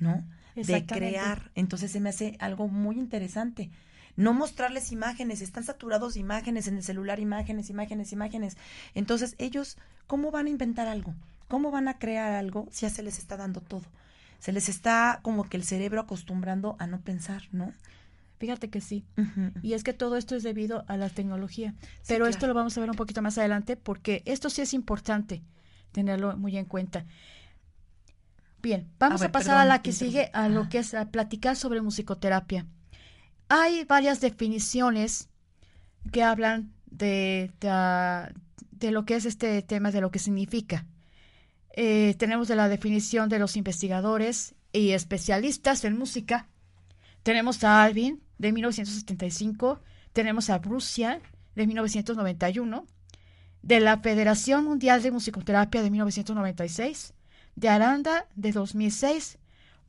[0.00, 0.24] ¿No?
[0.56, 1.50] De crear.
[1.54, 3.70] Entonces se me hace algo muy interesante.
[4.16, 8.56] No mostrarles imágenes, están saturados de imágenes en el celular, imágenes, imágenes, imágenes.
[8.94, 11.14] Entonces ellos, ¿cómo van a inventar algo?
[11.48, 13.84] ¿Cómo van a crear algo si ya se les está dando todo?
[14.38, 17.72] Se les está como que el cerebro acostumbrando a no pensar, ¿no?
[18.38, 19.04] Fíjate que sí.
[19.62, 21.74] Y es que todo esto es debido a la tecnología.
[22.08, 25.42] Pero esto lo vamos a ver un poquito más adelante porque esto sí es importante
[25.92, 27.04] tenerlo muy en cuenta.
[28.62, 31.80] Bien, vamos a, pasar a la que sigue, a lo que es a platicar sobre
[31.80, 32.66] musicoterapia.
[33.48, 35.30] Hay varias definiciones
[36.12, 40.86] que hablan de, de, lo que es este tema, de lo que significa.
[41.72, 46.48] Eh, tenemos de la definición de los investigadores y especialistas en música.
[47.22, 49.80] Tenemos a Alvin, de 1975.
[50.12, 51.20] Tenemos a Brucia,
[51.54, 52.86] de 1991.
[53.62, 57.14] De la Federación Mundial de Musicoterapia, de 1996
[57.60, 59.38] de Aranda de 2006,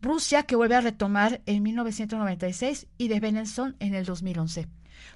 [0.01, 4.67] Rusia que vuelve a retomar en 1996 y de Benenson en el 2011.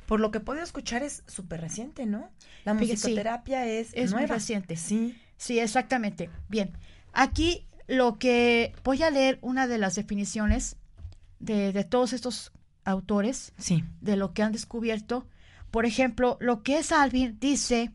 [0.06, 2.30] Por lo que puedo escuchar es súper reciente, ¿no?
[2.64, 4.78] La musicoterapia es, es muy reciente.
[4.78, 5.20] Sí.
[5.38, 6.30] Sí, exactamente.
[6.48, 6.72] Bien,
[7.12, 10.78] aquí lo que voy a leer una de las definiciones
[11.40, 12.54] de, de todos estos
[12.86, 13.84] autores, sí.
[14.00, 15.28] de lo que han descubierto.
[15.72, 17.92] Por ejemplo, lo que es Alvin dice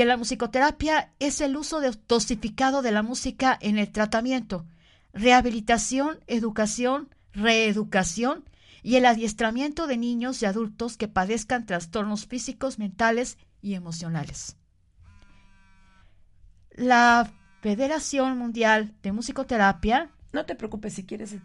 [0.00, 4.64] que la musicoterapia es el uso dosificado de la música en el tratamiento,
[5.12, 8.46] rehabilitación, educación, reeducación
[8.82, 14.56] y el adiestramiento de niños y adultos que padezcan trastornos físicos, mentales y emocionales.
[16.70, 21.36] La Federación Mundial de Musicoterapia no te preocupes si quieres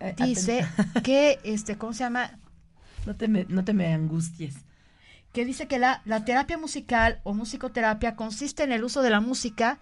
[0.00, 0.66] eh, dice
[1.04, 2.40] que este ¿cómo se llama?
[3.06, 4.56] No te me, no te me angusties.
[5.32, 9.20] Que dice que la, la terapia musical o musicoterapia consiste en el uso de la
[9.20, 9.78] música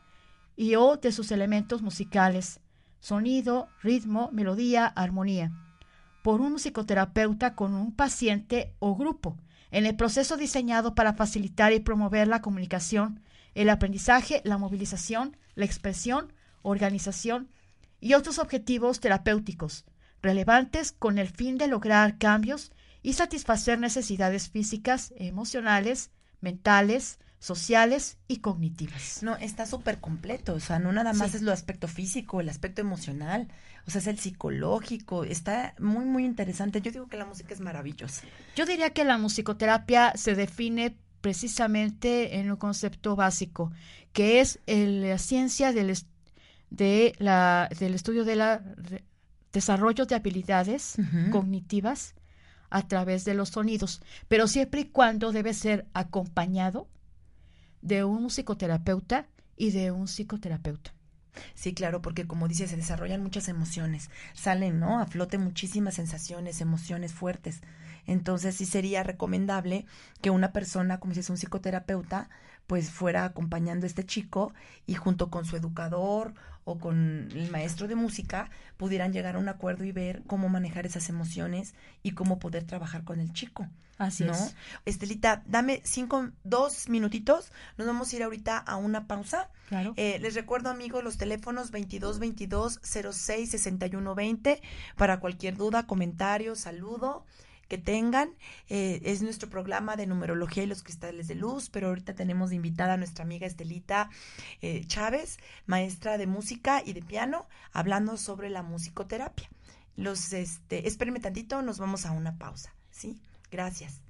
[0.57, 2.61] y o de sus elementos musicales,
[3.01, 5.53] sonido, ritmo, melodía, armonía,
[6.23, 9.37] por un musicoterapeuta con un paciente o grupo,
[9.71, 13.23] en el proceso diseñado para facilitar y promover la comunicación,
[13.55, 16.33] el aprendizaje, la movilización, la expresión,
[16.63, 17.49] organización
[18.01, 19.85] y otros objetivos terapéuticos
[20.23, 28.39] relevantes con el fin de lograr cambios y satisfacer necesidades físicas, emocionales, mentales, sociales y
[28.39, 29.23] cognitivas.
[29.23, 32.81] No, está súper completo, o sea, no nada más es lo aspecto físico, el aspecto
[32.81, 33.49] emocional,
[33.87, 36.81] o sea, es el psicológico, está muy, muy interesante.
[36.81, 38.23] Yo digo que la música es maravillosa.
[38.57, 43.73] Yo diría que la musicoterapia se define precisamente en un concepto básico,
[44.13, 45.97] que es la ciencia del,
[46.71, 48.63] de la, del estudio de la
[49.53, 50.97] desarrollo de habilidades
[51.33, 52.15] cognitivas
[52.71, 56.89] a través de los sonidos, pero siempre y cuando debe ser acompañado
[57.83, 60.93] de un musicoterapeuta y de un psicoterapeuta.
[61.55, 65.01] Sí, claro, porque como dice, se desarrollan muchas emociones, salen, ¿no?
[65.01, 67.61] A flote muchísimas sensaciones, emociones fuertes.
[68.07, 69.87] Entonces sí sería recomendable
[70.21, 72.31] que una persona, como si es un psicoterapeuta,
[72.67, 74.53] pues fuera acompañando a este chico
[74.87, 76.35] y junto con su educador
[76.69, 80.85] o con el maestro de música pudieran llegar a un acuerdo y ver cómo manejar
[80.85, 83.67] esas emociones y cómo poder trabajar con el chico.
[83.97, 84.33] Así ¿no?
[84.33, 84.55] es.
[84.85, 87.53] Estelita, dame cinco, dos minutitos.
[87.79, 89.49] Nos vamos a ir ahorita a una pausa.
[89.71, 89.95] Claro.
[89.97, 94.61] Eh, les recuerdo, amigos, los teléfonos 2222 06 61 20
[94.97, 97.25] para cualquier duda, comentario, saludo
[97.69, 98.31] que tengan.
[98.69, 102.95] Eh, es nuestro programa de numerología y los cristales de luz, pero ahorita tenemos invitada
[102.95, 104.11] a nuestra amiga Estelita
[104.63, 109.49] eh, Chávez, maestra de música y de piano, hablando sobre la musicoterapia.
[109.97, 113.21] Los, este, espérenme tantito, nos vamos a una pausa, ¿sí?
[113.51, 114.01] Gracias.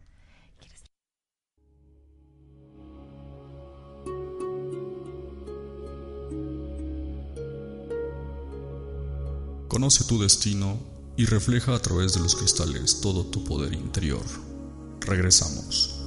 [9.69, 14.23] Conoce tu destino y refleja a través de los cristales todo tu poder interior.
[15.01, 15.98] Regresamos.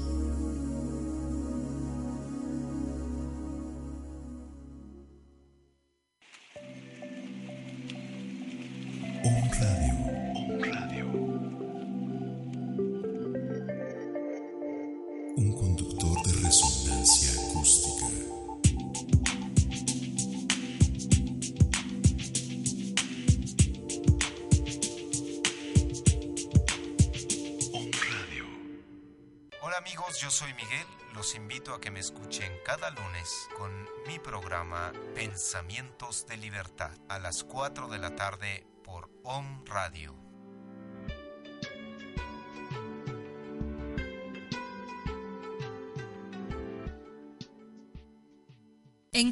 [37.32, 40.14] Las 4 de la tarde por OM Radio.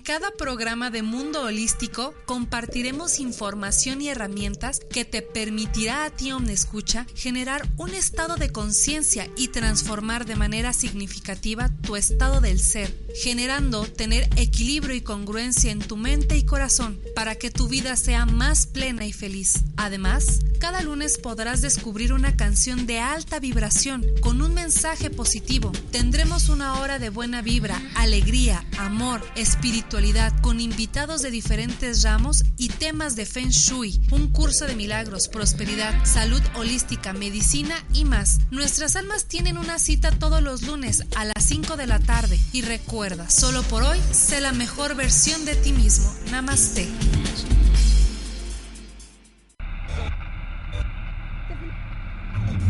[0.02, 7.08] Cada programa de Mundo Holístico compartiremos información y herramientas que te permitirá a ti, Escucha,
[7.16, 13.86] generar un estado de conciencia y transformar de manera significativa tu estado del ser, generando
[13.86, 18.68] tener equilibrio y congruencia en tu mente y corazón para que tu vida sea más
[18.68, 19.64] plena y feliz.
[19.76, 25.72] Además, cada lunes podrás descubrir una canción de alta vibración con un mensaje positivo.
[25.92, 32.44] Tendremos una hora de buena vibra, alegría, amor, espiritualidad espiritualidad con invitados de diferentes ramos
[32.58, 38.38] y temas de Feng Shui, un curso de milagros, prosperidad, salud holística, medicina y más.
[38.52, 42.62] Nuestras almas tienen una cita todos los lunes a las 5 de la tarde y
[42.62, 46.14] recuerda, solo por hoy, sé la mejor versión de ti mismo.
[46.30, 46.88] Namaste.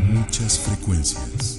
[0.07, 1.58] Muchas frecuencias.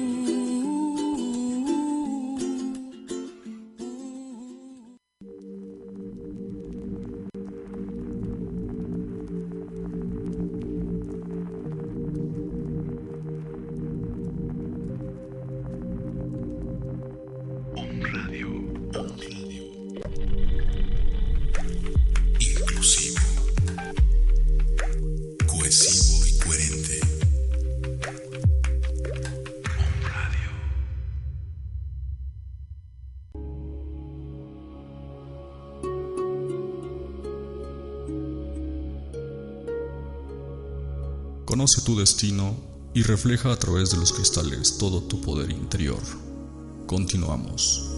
[41.91, 42.55] Tu destino
[42.93, 45.99] y refleja a través de los cristales todo tu poder interior.
[46.87, 47.91] Continuamos.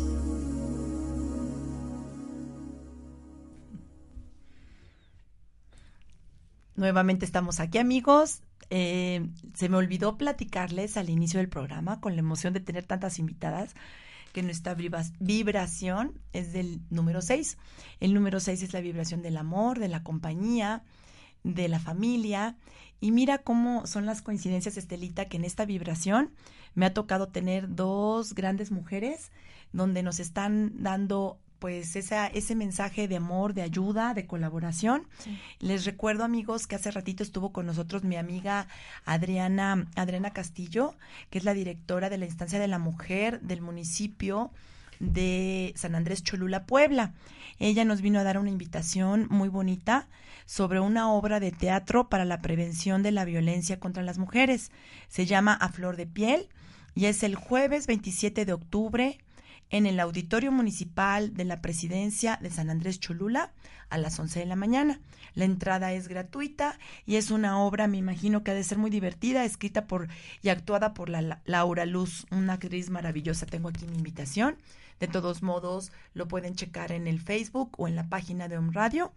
[6.75, 8.41] Nuevamente estamos aquí amigos.
[8.71, 13.19] Eh, se me olvidó platicarles al inicio del programa con la emoción de tener tantas
[13.19, 13.75] invitadas
[14.31, 14.75] que nuestra
[15.19, 17.59] vibración es del número 6.
[17.99, 20.81] El número 6 es la vibración del amor, de la compañía,
[21.43, 22.55] de la familia.
[22.99, 26.31] Y mira cómo son las coincidencias, Estelita, que en esta vibración
[26.73, 29.31] me ha tocado tener dos grandes mujeres
[29.71, 35.07] donde nos están dando pues esa, ese mensaje de amor, de ayuda, de colaboración.
[35.59, 38.67] Les recuerdo, amigos, que hace ratito estuvo con nosotros mi amiga
[39.05, 40.95] Adriana, Adriana Castillo,
[41.29, 44.51] que es la directora de la instancia de la mujer del municipio
[44.99, 47.13] de San Andrés Cholula, Puebla.
[47.59, 50.07] Ella nos vino a dar una invitación muy bonita
[50.45, 54.71] sobre una obra de teatro para la prevención de la violencia contra las mujeres.
[55.07, 56.49] Se llama A Flor de Piel
[56.95, 59.17] y es el jueves 27 de octubre
[59.69, 63.51] en el Auditorio Municipal de la Presidencia de San Andrés Cholula
[63.89, 64.99] a las 11 de la mañana.
[65.33, 66.77] La entrada es gratuita
[67.07, 70.09] y es una obra, me imagino que ha de ser muy divertida, escrita por
[70.43, 73.47] y actuada por la, Laura Luz, una actriz maravillosa.
[73.47, 74.57] Tengo aquí mi invitación.
[74.99, 78.71] De todos modos, lo pueden checar en el Facebook o en la página de Home
[78.73, 79.13] Radio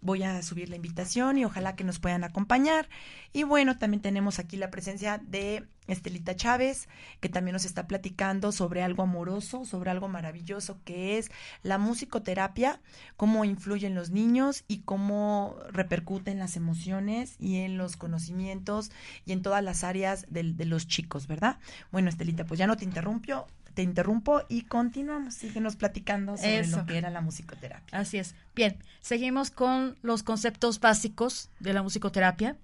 [0.00, 2.88] voy a subir la invitación y ojalá que nos puedan acompañar.
[3.32, 6.88] Y bueno, también tenemos aquí la presencia de Estelita Chávez,
[7.20, 11.30] que también nos está platicando sobre algo amoroso, sobre algo maravilloso que es
[11.62, 12.80] la musicoterapia,
[13.16, 18.90] cómo influye en los niños y cómo repercute en las emociones y en los conocimientos
[19.26, 21.58] y en todas las áreas de, de los chicos, ¿verdad?
[21.90, 25.34] Bueno, Estelita, pues ya no te interrumpo, te interrumpo y continuamos.
[25.34, 27.98] Síguenos platicando sobre lo que era la musicoterapia.
[27.98, 28.34] Así es.
[28.54, 32.56] Bien, seguimos con los conceptos básicos de la musicoterapia,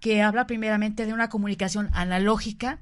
[0.00, 2.80] que habla primeramente de una comunicación analógica,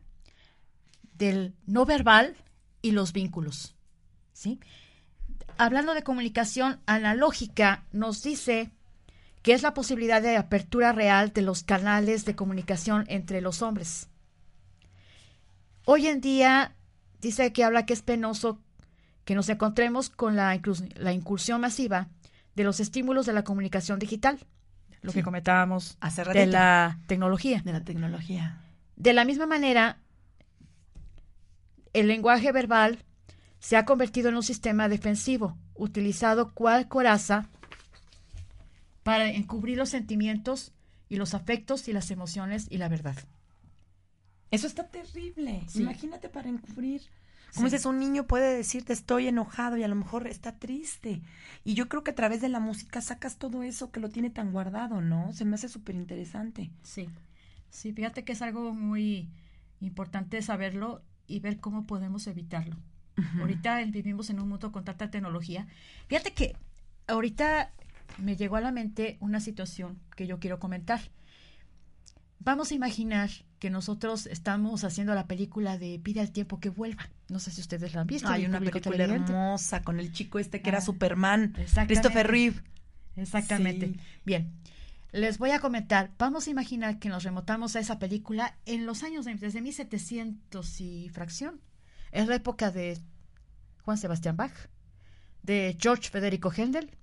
[1.16, 2.36] del no verbal
[2.82, 3.74] y los vínculos.
[4.32, 4.58] ¿sí?
[5.56, 8.70] Hablando de comunicación analógica, nos dice
[9.42, 14.08] que es la posibilidad de apertura real de los canales de comunicación entre los hombres.
[15.84, 16.74] Hoy en día
[17.24, 18.60] dice que habla que es penoso
[19.24, 20.60] que nos encontremos con la,
[20.96, 22.08] la incursión masiva
[22.54, 24.38] de los estímulos de la comunicación digital,
[25.02, 25.98] lo que comentábamos
[26.32, 27.62] de la tecnología.
[27.64, 28.60] De la tecnología.
[28.96, 29.98] De la misma manera,
[31.92, 32.98] el lenguaje verbal
[33.58, 37.48] se ha convertido en un sistema defensivo, utilizado cual coraza
[39.02, 40.72] para encubrir los sentimientos
[41.08, 43.16] y los afectos y las emociones y la verdad.
[44.54, 45.66] Eso está terrible.
[45.74, 47.02] Imagínate para encubrir.
[47.54, 51.22] Como dices, un niño puede decirte estoy enojado y a lo mejor está triste.
[51.62, 54.30] Y yo creo que a través de la música sacas todo eso que lo tiene
[54.30, 55.32] tan guardado, ¿no?
[55.32, 56.70] Se me hace súper interesante.
[56.82, 57.08] Sí.
[57.70, 59.28] Sí, fíjate que es algo muy
[59.80, 62.76] importante saberlo y ver cómo podemos evitarlo.
[63.38, 65.68] Ahorita vivimos en un mundo con tanta tecnología.
[66.08, 66.56] Fíjate que
[67.06, 67.70] ahorita
[68.18, 71.00] me llegó a la mente una situación que yo quiero comentar.
[72.38, 77.08] Vamos a imaginar que nosotros estamos haciendo la película de Pide al tiempo que vuelva.
[77.30, 78.28] No sé si ustedes la han visto.
[78.28, 81.54] Hay una película hermosa con el chico este que era ah, Superman,
[81.86, 82.62] Christopher Reeve.
[83.16, 83.94] Exactamente.
[84.24, 84.52] Bien.
[85.12, 89.02] Les voy a comentar, vamos a imaginar que nos remotamos a esa película en los
[89.02, 91.60] años de, desde 1700 y fracción.
[92.10, 92.98] Es la época de
[93.82, 94.52] Juan Sebastián Bach,
[95.42, 96.98] de George Federico Händel.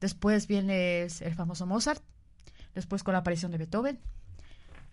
[0.00, 2.02] Después viene el famoso Mozart.
[2.74, 4.00] Después con la aparición de Beethoven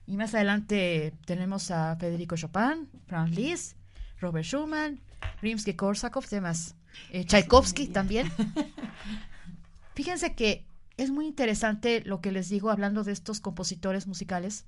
[0.06, 3.78] y más adelante tenemos a Federico Chopin, Franz Liszt,
[4.20, 5.00] Robert Schumann,
[5.42, 6.76] Rimsky-Korsakov, demás.
[7.12, 8.32] Eh, Tchaikovsky también.
[9.96, 10.66] Fíjense que
[10.98, 14.66] es muy interesante lo que les digo hablando de estos compositores musicales,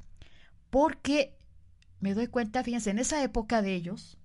[0.70, 1.38] porque
[2.00, 4.18] me doy cuenta, fíjense, en esa época de ellos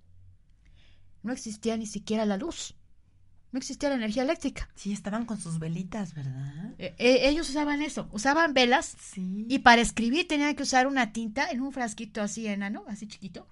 [1.22, 2.74] no existía ni siquiera la luz
[3.52, 4.68] no existía la energía eléctrica.
[4.74, 6.74] Sí, estaban con sus velitas, ¿verdad?
[6.78, 9.46] Eh, eh, ellos usaban eso, usaban velas sí.
[9.48, 13.46] y para escribir tenían que usar una tinta en un frasquito así enano, así chiquito,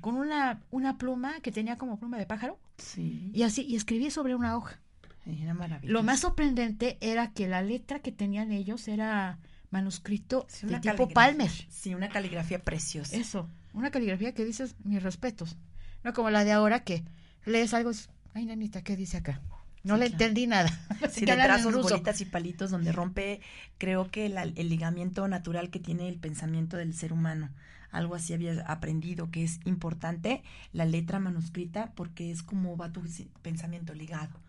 [0.00, 2.58] con una, una pluma que tenía como pluma de pájaro.
[2.78, 3.30] Sí.
[3.32, 4.80] Y así, y escribía sobre una hoja.
[5.26, 5.92] Era maravilloso.
[5.92, 9.38] Lo más sorprendente era que la letra que tenían ellos era
[9.70, 11.50] manuscrito de tipo Palmer.
[11.68, 13.16] Sí, una caligrafía preciosa.
[13.16, 15.56] Eso, una caligrafía que dices mis respetos.
[16.02, 17.04] No como la de ahora que
[17.46, 17.90] lees algo
[18.34, 19.40] Ay, nanita, ¿qué dice acá?
[19.82, 20.70] No le entendí nada.
[21.10, 23.40] Sí, de trazos, bolitas y palitos donde rompe,
[23.78, 27.50] creo que el ligamiento natural que tiene el pensamiento del ser humano.
[27.90, 33.02] Algo así había aprendido que es importante la letra manuscrita porque es como va tu
[33.42, 34.40] pensamiento ligado.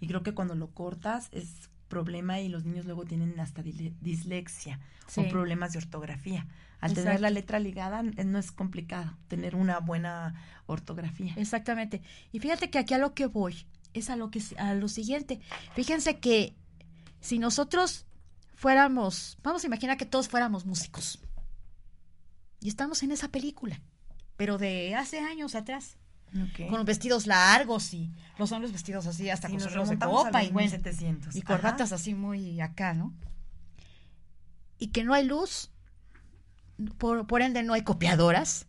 [0.00, 1.48] Y creo que cuando lo cortas es
[1.88, 5.20] problema y los niños luego tienen hasta dislexia Sí.
[5.22, 6.46] o problemas de ortografía.
[6.80, 10.34] Al tener la letra ligada eh, no es complicado tener una buena
[10.66, 11.34] ortografía.
[11.36, 12.02] Exactamente.
[12.32, 15.40] Y fíjate que aquí a lo que voy es a lo que a lo siguiente.
[15.74, 16.56] Fíjense que
[17.20, 18.06] si nosotros
[18.54, 21.20] fuéramos, vamos a imaginar que todos fuéramos músicos.
[22.60, 23.80] Y estamos en esa película,
[24.36, 25.96] pero de hace años atrás,
[26.68, 30.50] con los vestidos largos y los hombres vestidos así hasta con sombreros de copa y
[30.50, 31.34] bueno, 1700.
[31.34, 33.14] y corbatas así muy acá, ¿no?
[34.78, 35.69] Y que no hay luz,
[36.98, 38.66] por, por ende no hay copiadoras,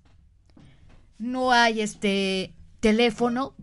[1.19, 3.53] no hay este teléfono,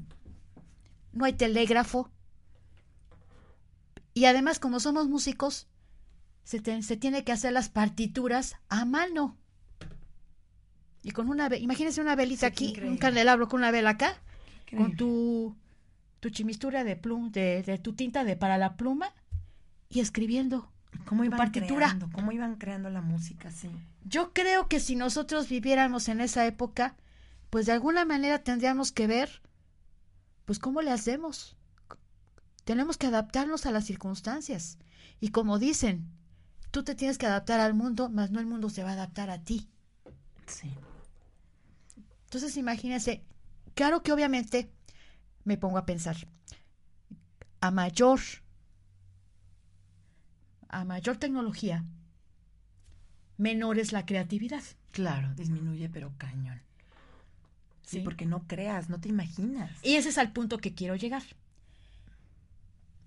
[1.12, 2.10] no hay telégrafo.
[4.14, 5.66] Y además, como somos músicos,
[6.44, 9.36] se, te- se tiene que hacer las partituras a mano.
[11.02, 14.16] Y con una, imagínense una velita Sí, aquí, un candelabro con una vela acá,
[14.76, 15.56] con tu,
[16.20, 19.12] tu chimistura de plum, de, de tu tinta de para la pluma
[19.88, 20.68] y escribiendo.
[21.04, 21.86] ¿Cómo iban partitura.
[21.86, 22.08] creando?
[22.12, 23.50] ¿Cómo iban creando la música?
[23.50, 23.70] Sí.
[24.04, 26.96] Yo creo que si nosotros viviéramos en esa época,
[27.50, 29.42] pues de alguna manera tendríamos que ver,
[30.44, 31.56] pues cómo le hacemos.
[32.64, 34.78] Tenemos que adaptarnos a las circunstancias.
[35.20, 36.10] Y como dicen,
[36.70, 39.30] tú te tienes que adaptar al mundo, mas no el mundo se va a adaptar
[39.30, 39.68] a ti.
[40.46, 40.72] Sí.
[42.24, 43.24] Entonces imagínense,
[43.74, 44.70] claro que obviamente
[45.44, 46.16] me pongo a pensar,
[47.60, 48.20] a mayor,
[50.68, 51.86] a mayor tecnología,
[53.38, 54.62] menor es la creatividad.
[54.92, 56.60] Claro, disminuye, pero cañón.
[57.82, 59.70] Sí, porque no creas, no te imaginas.
[59.82, 61.22] Y ese es al punto que quiero llegar.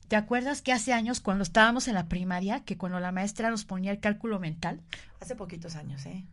[0.07, 3.63] ¿Te acuerdas que hace años, cuando estábamos en la primaria, que cuando la maestra nos
[3.63, 4.81] ponía el cálculo mental?
[5.19, 6.25] Hace poquitos años, ¿eh?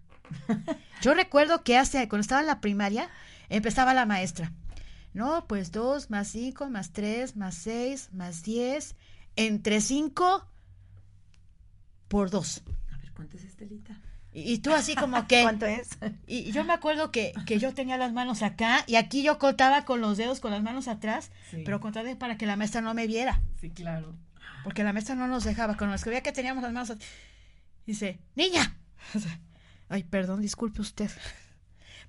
[1.03, 3.11] Yo recuerdo que hace, cuando estaba en la primaria,
[3.51, 4.53] empezaba la maestra.
[5.15, 8.97] No, pues 2 más 5 más 3 más 6 más 10
[9.37, 10.47] entre 5
[12.09, 12.63] por 2.
[13.19, 14.01] ¿Cuánto es Estelita?
[14.33, 15.43] Y, y tú así como que...
[15.43, 15.89] ¿Cuánto es?
[16.29, 19.39] Y y yo me acuerdo que, que yo tenía las manos acá y aquí yo
[19.41, 21.62] contaba con los dedos con las manos atrás, Sí.
[21.64, 24.14] pero contaba para que la maestra no me viera, Sí, claro.
[24.62, 25.77] porque la maestra no nos dejaba.
[25.77, 27.01] Cuando nos escribía que teníamos las manos, at-
[27.87, 28.77] dice, niña.
[29.89, 31.11] Ay, perdón, disculpe usted.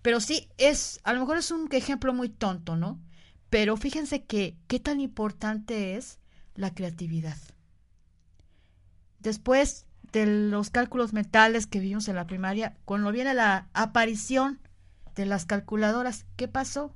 [0.03, 2.99] Pero sí, es, a lo mejor es un ejemplo muy tonto, ¿no?
[3.49, 6.19] Pero fíjense que qué tan importante es
[6.55, 7.37] la creatividad.
[9.19, 14.59] Después de los cálculos mentales que vimos en la primaria, cuando viene la aparición
[15.15, 16.93] de las calculadoras, ¿qué pasó?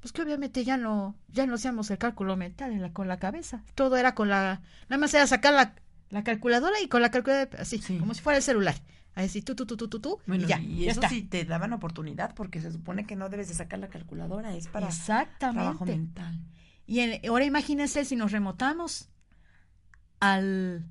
[0.00, 3.18] Pues que obviamente ya no, ya no hacíamos el cálculo mental en la, con la
[3.18, 3.64] cabeza.
[3.74, 5.74] Todo era con la, nada más era sacar la,
[6.10, 7.98] la calculadora y con la calculadora así, Sí.
[7.98, 8.76] como si fuera el celular.
[9.14, 11.08] Así tú, tú, tú, tú, tú, tú, Bueno, y ya, y ya eso está.
[11.08, 14.68] sí te daban oportunidad, porque se supone que no debes de sacar la calculadora, es
[14.68, 14.92] para trabajo
[15.34, 15.84] Exactamente.
[15.96, 16.40] mental.
[16.86, 19.08] Y en- ahora imagínense si nos remotamos
[20.20, 20.84] al,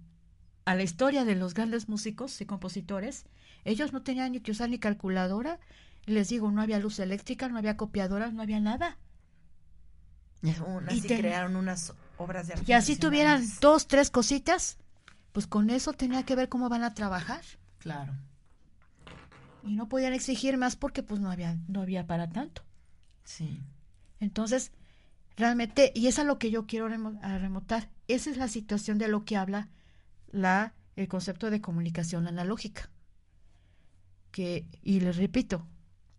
[0.68, 3.26] a la historia de los grandes músicos y compositores.
[3.64, 5.60] Ellos no tenían ni que usar ni calculadora.
[6.06, 8.98] Les digo, no había luz eléctrica, no había copiadoras, no había nada.
[10.44, 12.66] Y aún Y así ten- crearon unas obras de arte.
[12.68, 14.78] Y así tuvieran dos, tres cositas,
[15.32, 17.42] pues con eso tenía que ver cómo van a trabajar.
[17.80, 18.14] Claro.
[19.64, 22.62] Y no podían exigir más porque pues no había, no había para tanto.
[23.24, 23.62] Sí.
[24.20, 24.72] Entonces,
[25.38, 28.98] realmente, y es a lo que yo quiero remo- a remotar, esa es la situación
[28.98, 29.70] de lo que habla
[30.38, 32.90] la, el concepto de comunicación analógica.
[34.32, 35.68] Que, y les repito,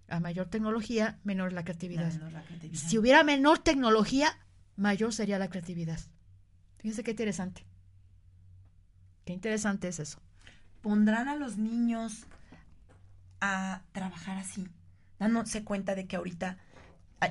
[0.08, 2.12] a mayor tecnología, menor la creatividad.
[2.14, 2.80] No, no, la creatividad.
[2.80, 4.38] Si hubiera menor tecnología,
[4.76, 6.00] mayor sería la creatividad.
[6.78, 7.66] Fíjense qué interesante.
[9.24, 10.20] Qué interesante es eso.
[10.80, 12.24] pondrán a los niños
[13.40, 14.66] a trabajar así,
[15.18, 16.58] dándose cuenta de que ahorita,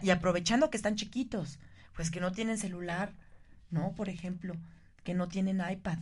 [0.02, 1.60] y aprovechando que están chiquitos,
[1.96, 3.14] pues que no tienen celular,
[3.72, 3.94] ¿no?
[3.94, 4.56] Por ejemplo,
[5.04, 6.00] que no tienen iPad.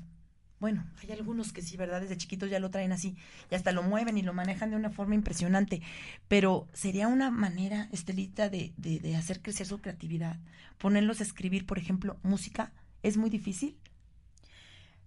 [0.59, 2.01] Bueno, hay algunos que sí, ¿verdad?
[2.01, 3.15] Desde chiquitos ya lo traen así
[3.51, 5.81] y hasta lo mueven y lo manejan de una forma impresionante.
[6.27, 10.39] Pero sería una manera, Estelita, de, de, de hacer crecer su creatividad.
[10.77, 12.71] Ponerlos a escribir, por ejemplo, música,
[13.03, 13.77] es muy difícil.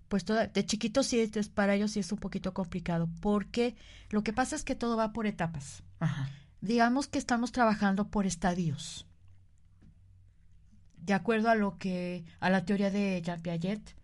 [0.08, 3.74] Pues toda- de chiquitos sí, es- para ellos sí es un poquito complicado, porque
[4.10, 5.82] lo que pasa es que todo va por etapas.
[6.00, 6.30] Ajá.
[6.60, 9.06] digamos que estamos trabajando por estadios.
[10.96, 13.94] De acuerdo a lo que a la teoría de Jean Piaget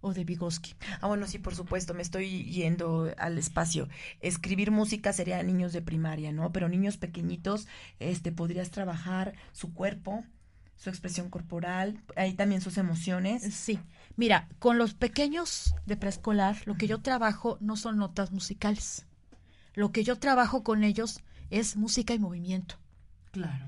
[0.00, 0.74] o de Vygotsky.
[1.00, 3.88] Ah, bueno, sí, por supuesto, me estoy yendo al espacio.
[4.20, 6.52] Escribir música sería niños de primaria, ¿no?
[6.52, 10.24] Pero niños pequeñitos, este, podrías trabajar su cuerpo,
[10.76, 13.42] su expresión corporal, ahí también sus emociones.
[13.54, 13.78] Sí.
[14.16, 19.06] Mira, con los pequeños de preescolar, lo que yo trabajo no son notas musicales.
[19.74, 21.20] Lo que yo trabajo con ellos
[21.50, 22.76] es música y movimiento.
[23.32, 23.66] Claro.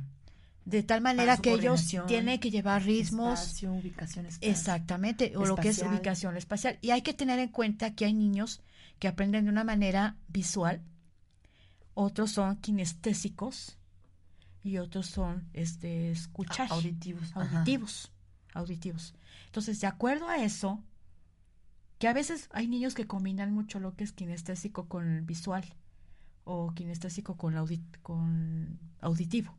[0.64, 3.40] De tal manera que ellos tienen que llevar ritmos.
[3.40, 6.78] Espacio, ubicación Exactamente, o lo que es ubicación espacial.
[6.80, 8.60] Y hay que tener en cuenta que hay niños
[8.98, 10.82] que aprenden de una manera visual,
[11.94, 13.76] otros son kinestésicos
[14.62, 16.70] y otros son este escuchar.
[16.70, 17.34] Auditivos.
[17.34, 18.12] Auditivos.
[18.54, 19.14] Auditivos.
[19.46, 20.82] Entonces, de acuerdo a eso,
[21.98, 25.64] que a veces hay niños que combinan mucho lo que es kinestésico con visual
[26.44, 27.54] o kinestésico con,
[28.02, 29.56] con auditivo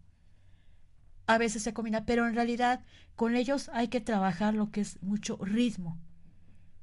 [1.27, 2.81] a veces se combina, pero en realidad
[3.15, 5.97] con ellos hay que trabajar lo que es mucho ritmo.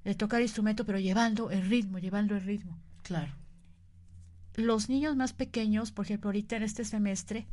[0.04, 2.78] De tocar instrumento, pero llevando el ritmo, llevando el ritmo.
[3.02, 3.34] Claro.
[4.54, 7.46] Los niños más pequeños, por ejemplo, ahorita en este semestre,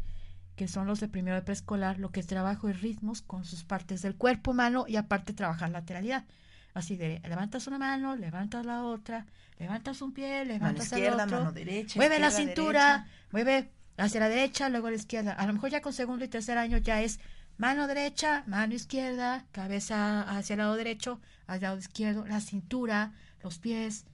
[0.56, 4.02] que son los de primero de preescolar, lo que trabajo es ritmos con sus partes
[4.02, 6.26] del cuerpo humano y aparte trabajar lateralidad.
[6.74, 9.26] Así de levantas una mano, levantas la otra,
[9.60, 14.20] levantas un pie, levantas mano izquierda, el otro, mano derecha, mueve la cintura, mueve hacia
[14.20, 15.34] la derecha, luego a la izquierda.
[15.34, 17.20] A lo mejor ya con segundo y tercer año ya es
[17.58, 23.58] mano derecha, mano izquierda, cabeza hacia el lado derecho, al lado izquierdo, la cintura, los
[23.58, 24.06] pies,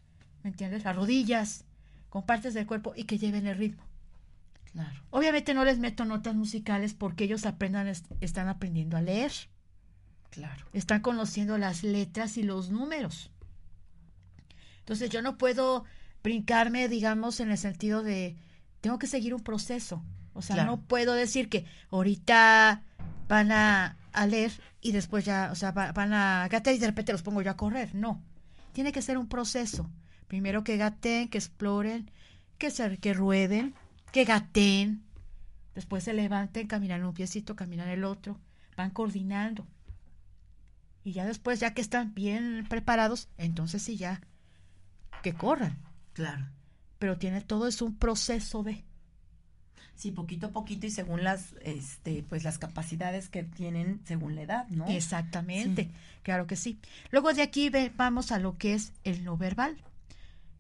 [0.44, 0.84] ¿me entiendes?
[0.84, 1.66] Las rodillas,
[2.10, 3.84] con partes del cuerpo y que lleven el ritmo.
[4.72, 5.04] Claro.
[5.12, 7.88] Obviamente no les meto notas musicales porque ellos aprendan,
[8.22, 9.32] están aprendiendo a leer.
[10.30, 10.66] Claro.
[10.74, 13.30] Están conociendo las letras y los números.
[14.80, 15.86] Entonces yo no puedo
[16.24, 18.36] brincarme, digamos, en el sentido de,
[18.84, 20.04] tengo que seguir un proceso.
[20.34, 22.84] O sea, no puedo decir que ahorita
[23.30, 27.24] van a, leer y después ya, o sea, van a gatear y de repente los
[27.24, 27.96] pongo yo a correr.
[27.96, 28.22] No.
[28.74, 29.90] Tiene que ser un proceso.
[30.28, 32.12] Primero que gaten, que exploren,
[32.58, 33.74] que, se, que rueden,
[34.12, 35.02] que gaten.
[35.76, 38.38] Después se levanten, caminan un piecito, caminan el otro.
[38.76, 39.66] Van coordinando.
[41.06, 44.20] Y ya después, ya que están bien preparados, entonces sí ya
[45.22, 45.78] que corran.
[46.12, 46.50] Claro
[47.04, 48.82] pero tiene todo es un proceso de.
[49.94, 54.44] Sí poquito a poquito y según las este pues las capacidades que tienen según la
[54.44, 55.90] edad no exactamente
[56.22, 56.80] claro que sí.
[57.12, 59.76] Luego de aquí vamos a lo que es el no verbal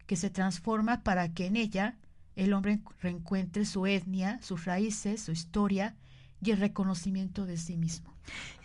[0.06, 1.96] que se transforma para que en ella
[2.36, 5.96] el hombre reencuentre su etnia sus raíces su historia
[6.41, 8.14] y el reconocimiento de sí mismo.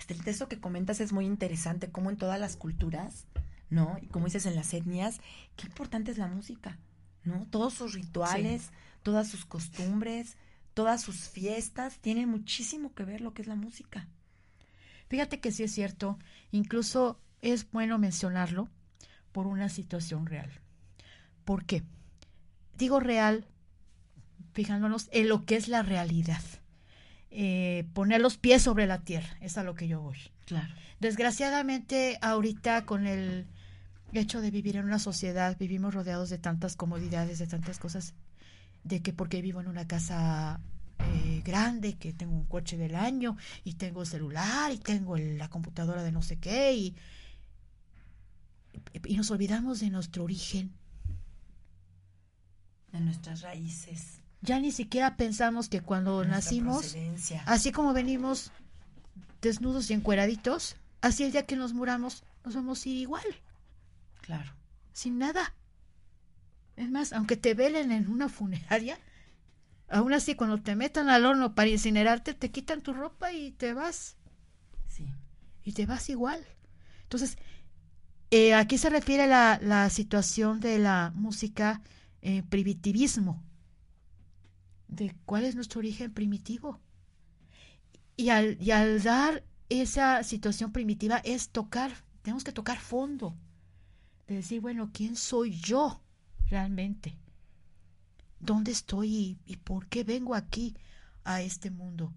[0.00, 3.28] Este el texto que comentas es muy interesante como en todas las culturas
[3.70, 5.20] no y como dices en las etnias
[5.54, 6.76] qué importante es la música
[7.28, 7.46] ¿no?
[7.50, 8.70] Todos sus rituales,
[9.02, 10.36] todas sus costumbres,
[10.74, 14.08] todas sus fiestas, tienen muchísimo que ver lo que es la música.
[15.08, 16.18] Fíjate que sí es cierto,
[16.50, 18.68] incluso es bueno mencionarlo
[19.32, 20.50] por una situación real.
[21.44, 21.82] ¿Por qué?
[22.76, 23.46] Digo real,
[24.52, 26.42] fijándonos en lo que es la realidad.
[27.30, 30.18] Eh, poner los pies sobre la tierra, es a lo que yo voy.
[30.46, 30.74] Claro.
[31.00, 33.46] Desgraciadamente, ahorita con el
[34.12, 38.14] hecho de vivir en una sociedad, vivimos rodeados de tantas comodidades, de tantas cosas,
[38.84, 40.60] de que porque vivo en una casa
[40.98, 46.02] eh, grande, que tengo un coche del año y tengo celular y tengo la computadora
[46.02, 46.96] de no sé qué y,
[49.04, 50.72] y nos olvidamos de nuestro origen.
[52.92, 54.22] De nuestras raíces.
[54.40, 56.96] Ya ni siquiera pensamos que cuando nacimos,
[57.44, 58.52] así como venimos
[59.42, 63.24] desnudos y encueraditos, así el día que nos muramos nos vamos a ir igual.
[64.28, 64.52] Claro.
[64.92, 65.54] Sin nada.
[66.76, 68.98] Es más, aunque te velen en una funeraria,
[69.88, 73.72] aún así cuando te metan al horno para incinerarte, te quitan tu ropa y te
[73.72, 74.18] vas.
[74.86, 75.10] Sí.
[75.64, 76.44] Y te vas igual.
[77.04, 77.38] Entonces,
[78.30, 81.80] eh, aquí se refiere la, la situación de la música
[82.20, 83.42] eh, primitivismo,
[84.88, 86.78] de cuál es nuestro origen primitivo.
[88.14, 93.34] Y al, y al dar esa situación primitiva es tocar, tenemos que tocar fondo
[94.28, 96.00] de decir, bueno, ¿quién soy yo
[96.48, 97.16] realmente?
[98.38, 100.76] ¿Dónde estoy y, por qué vengo aquí
[101.24, 102.12] a este mundo?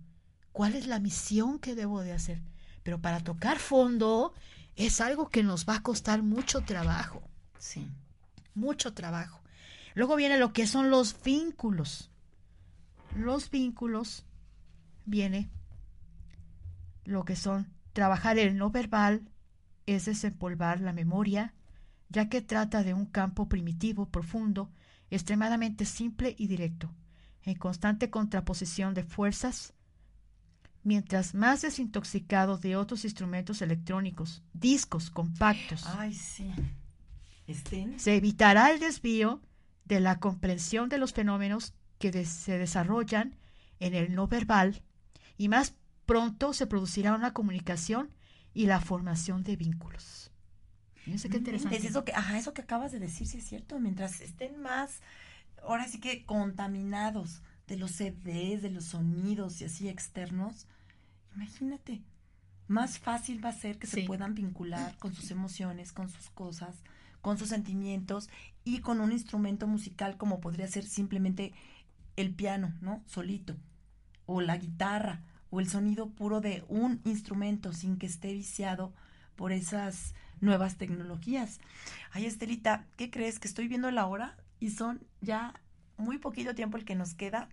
[0.52, 2.42] ¿Cuál es la misión que debo de hacer?
[2.84, 4.34] Pero para tocar fondo
[4.76, 7.24] es algo que nos va a costar mucho trabajo.
[7.58, 7.88] Sí.
[8.54, 9.42] Mucho trabajo.
[9.96, 12.12] Luego viene lo que son los vínculos.
[13.16, 14.26] Los vínculos
[15.06, 15.50] viene
[17.06, 19.30] lo que son trabajar el no verbal,
[19.86, 21.54] es desempolvar la memoria,
[22.12, 24.70] ya que trata de un campo primitivo, profundo,
[25.10, 26.94] extremadamente simple y directo,
[27.44, 29.74] en constante contraposición de fuerzas,
[30.84, 35.86] mientras más desintoxicado de otros instrumentos electrónicos, discos compactos.
[35.86, 36.52] Ay, sí.
[37.98, 39.42] Se evitará el desvío
[39.86, 43.36] de la comprensión de los fenómenos que se desarrollan
[43.80, 44.82] en el no verbal
[45.38, 48.10] y más pronto se producirá una comunicación
[48.54, 50.31] y la formación de vínculos.
[51.86, 53.80] Es eso que, ajá, eso que acabas de decir, sí es cierto.
[53.80, 55.02] Mientras estén más,
[55.64, 60.68] ahora sí que contaminados de los CDs, de los sonidos y así externos,
[61.36, 62.02] Imagínate,
[62.68, 66.76] más fácil va a ser que se puedan vincular con sus emociones, con sus cosas,
[67.22, 68.30] con sus sentimientos
[68.64, 71.54] y con un instrumento musical como podría ser simplemente
[72.16, 73.02] el piano, ¿no?
[73.06, 73.56] Solito,
[74.26, 78.94] o la guitarra, o el sonido puro de un instrumento sin que esté viciado
[79.36, 81.60] por esas nuevas tecnologías.
[82.12, 83.40] Ay, Estelita, ¿qué crees?
[83.40, 85.54] Que estoy viendo la hora y son ya
[85.98, 87.48] muy poquito tiempo el que nos queda.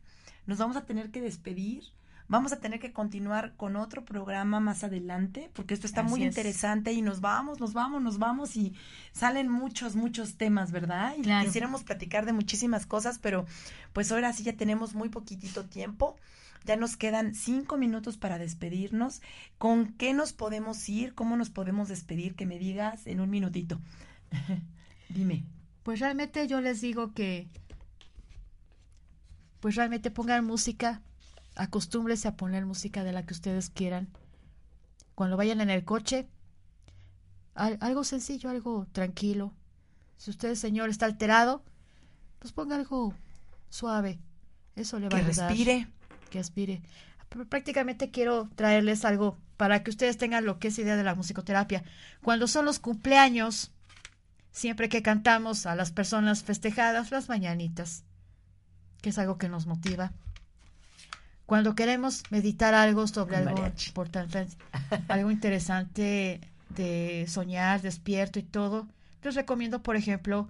[0.46, 1.84] Nos vamos a tener que despedir.
[2.30, 6.26] Vamos a tener que continuar con otro programa más adelante, porque esto está muy es.
[6.26, 8.74] interesante y nos vamos, nos vamos, nos vamos y
[9.12, 11.14] salen muchos, muchos temas, ¿verdad?
[11.16, 11.46] Y Claro.
[11.46, 13.46] quisiéramos platicar de muchísimas cosas, pero
[13.94, 16.16] pues ahora sí ya tenemos muy poquitito tiempo.
[16.64, 19.22] Ya nos quedan cinco minutos para despedirnos.
[19.58, 21.14] ¿Con qué nos podemos ir?
[21.14, 22.34] ¿Cómo nos podemos despedir?
[22.34, 23.80] Que me digas en un minutito.
[25.08, 25.44] Dime.
[25.82, 27.48] Pues realmente yo les digo que,
[29.60, 31.00] pues realmente pongan música,
[31.56, 34.08] acostúmbrense a poner música de la que ustedes quieran.
[35.14, 36.28] Cuando vayan en el coche,
[37.54, 39.52] al- algo sencillo, algo tranquilo.
[40.16, 41.64] Si usted, señor, está alterado,
[42.38, 43.14] pues ponga algo
[43.70, 44.18] suave.
[44.76, 45.48] Eso le va Que a ayudar.
[45.50, 45.88] respire.
[46.30, 46.82] Que aspire.
[47.30, 51.14] Pr- Prácticamente quiero traerles algo para que ustedes tengan lo que es idea de la
[51.14, 51.82] musicoterapia.
[52.22, 53.70] Cuando son los cumpleaños,
[54.52, 58.04] siempre que cantamos a las personas festejadas las mañanitas,
[59.02, 60.12] que es algo que nos motiva.
[61.46, 63.88] Cuando queremos meditar algo sobre algo mariachi.
[63.88, 64.46] importante,
[65.08, 68.86] algo interesante de soñar despierto y todo,
[69.22, 70.48] les recomiendo, por ejemplo,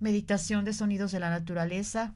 [0.00, 2.12] meditación de sonidos de la naturaleza.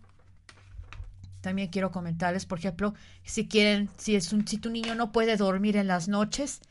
[1.44, 5.36] También quiero comentarles, por ejemplo, si quieren, si es un, si tu niño no puede
[5.36, 6.62] dormir en las noches,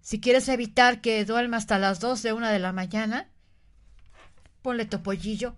[0.00, 3.28] si quieres evitar que duerma hasta las 2 de una de la mañana,
[4.60, 5.54] ponle topollillo.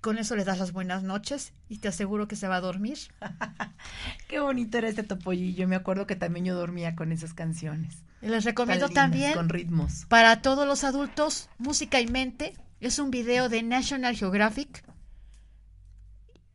[0.00, 2.96] Con eso le das las buenas noches y te aseguro que se va a dormir.
[4.26, 5.68] Qué bonito era este topollillo.
[5.68, 7.98] Me acuerdo que también yo dormía con esas canciones.
[8.22, 10.06] Y les recomiendo lindas, también Con ritmos.
[10.08, 12.54] para todos los adultos, Música y Mente.
[12.80, 14.82] Es un video de National Geographic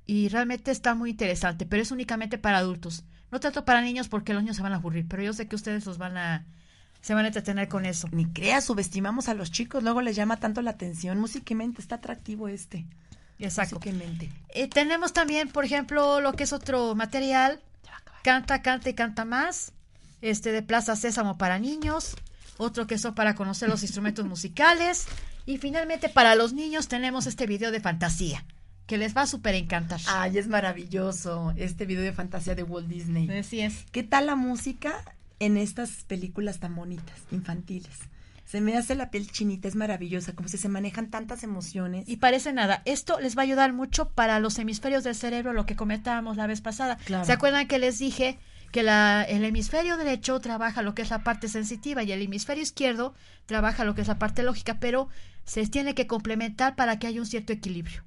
[0.06, 3.04] y realmente está muy interesante, pero es únicamente para adultos.
[3.32, 5.56] No tanto para niños porque los niños se van a aburrir, pero yo sé que
[5.56, 6.46] ustedes los van a
[7.02, 8.08] se van a entretener con eso.
[8.12, 9.84] Ni creas, subestimamos a los chicos.
[9.84, 11.20] Luego les llama tanto la atención.
[11.20, 12.88] Musicalmente está atractivo este.
[13.38, 13.76] Exacto.
[13.76, 14.32] Musicalmente.
[14.50, 17.62] Eh, tenemos también, por ejemplo, lo que es otro material,
[18.24, 19.72] Canta, Canta y Canta Más,
[20.22, 22.16] este de Plaza Sésamo para niños,
[22.58, 25.06] otro que son para conocer los instrumentos musicales,
[25.46, 28.44] y finalmente para los niños tenemos este video de fantasía,
[28.88, 30.00] que les va a súper encantar.
[30.08, 33.30] Ay, es maravilloso este video de fantasía de Walt Disney.
[33.30, 33.86] Así es.
[33.92, 35.04] ¿Qué tal la música
[35.40, 37.98] en estas películas tan bonitas, infantiles?
[38.46, 42.08] Se me hace la piel chinita, es maravillosa, como si se manejan tantas emociones.
[42.08, 45.66] Y parece nada, esto les va a ayudar mucho para los hemisferios del cerebro, lo
[45.66, 46.98] que comentábamos la vez pasada.
[47.06, 47.26] Claro.
[47.26, 48.38] ¿Se acuerdan que les dije
[48.72, 52.62] que la, el hemisferio derecho trabaja lo que es la parte sensitiva y el hemisferio
[52.62, 53.16] izquierdo
[53.48, 55.10] trabaja lo que es la parte lógica, pero
[55.44, 58.04] se tiene que complementar para que haya un cierto equilibrio.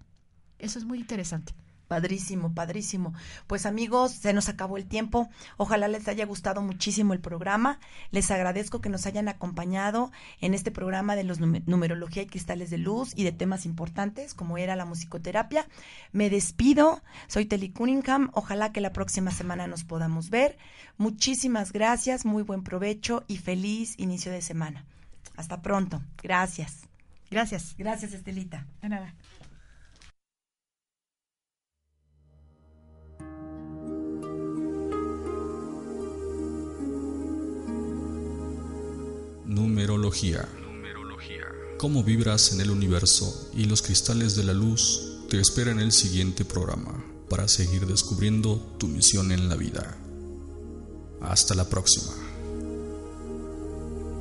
[0.58, 1.52] Eso es muy interesante.
[1.88, 3.14] Padrísimo, padrísimo.
[3.46, 5.30] Pues amigos, se nos acabó el tiempo.
[5.56, 7.80] Ojalá les haya gustado muchísimo el programa.
[8.10, 12.68] Les agradezco que nos hayan acompañado en este programa de los nume- numerología y cristales
[12.68, 15.66] de luz y de temas importantes como era la musicoterapia.
[16.12, 17.00] Me despido.
[17.26, 18.30] Soy Telly Cunningham.
[18.34, 20.58] Ojalá que la próxima semana nos podamos ver.
[20.98, 24.84] Muchísimas gracias, muy buen provecho y feliz inicio de semana.
[25.36, 26.02] Hasta pronto.
[26.22, 26.80] Gracias.
[27.30, 27.74] Gracias.
[27.78, 28.66] Gracias, Estelita.
[28.82, 29.14] De nada.
[39.48, 40.46] Numerología.
[41.78, 45.92] Cómo vibras en el universo y los cristales de la luz te esperan en el
[45.92, 49.96] siguiente programa para seguir descubriendo tu misión en la vida.
[51.22, 52.27] Hasta la próxima.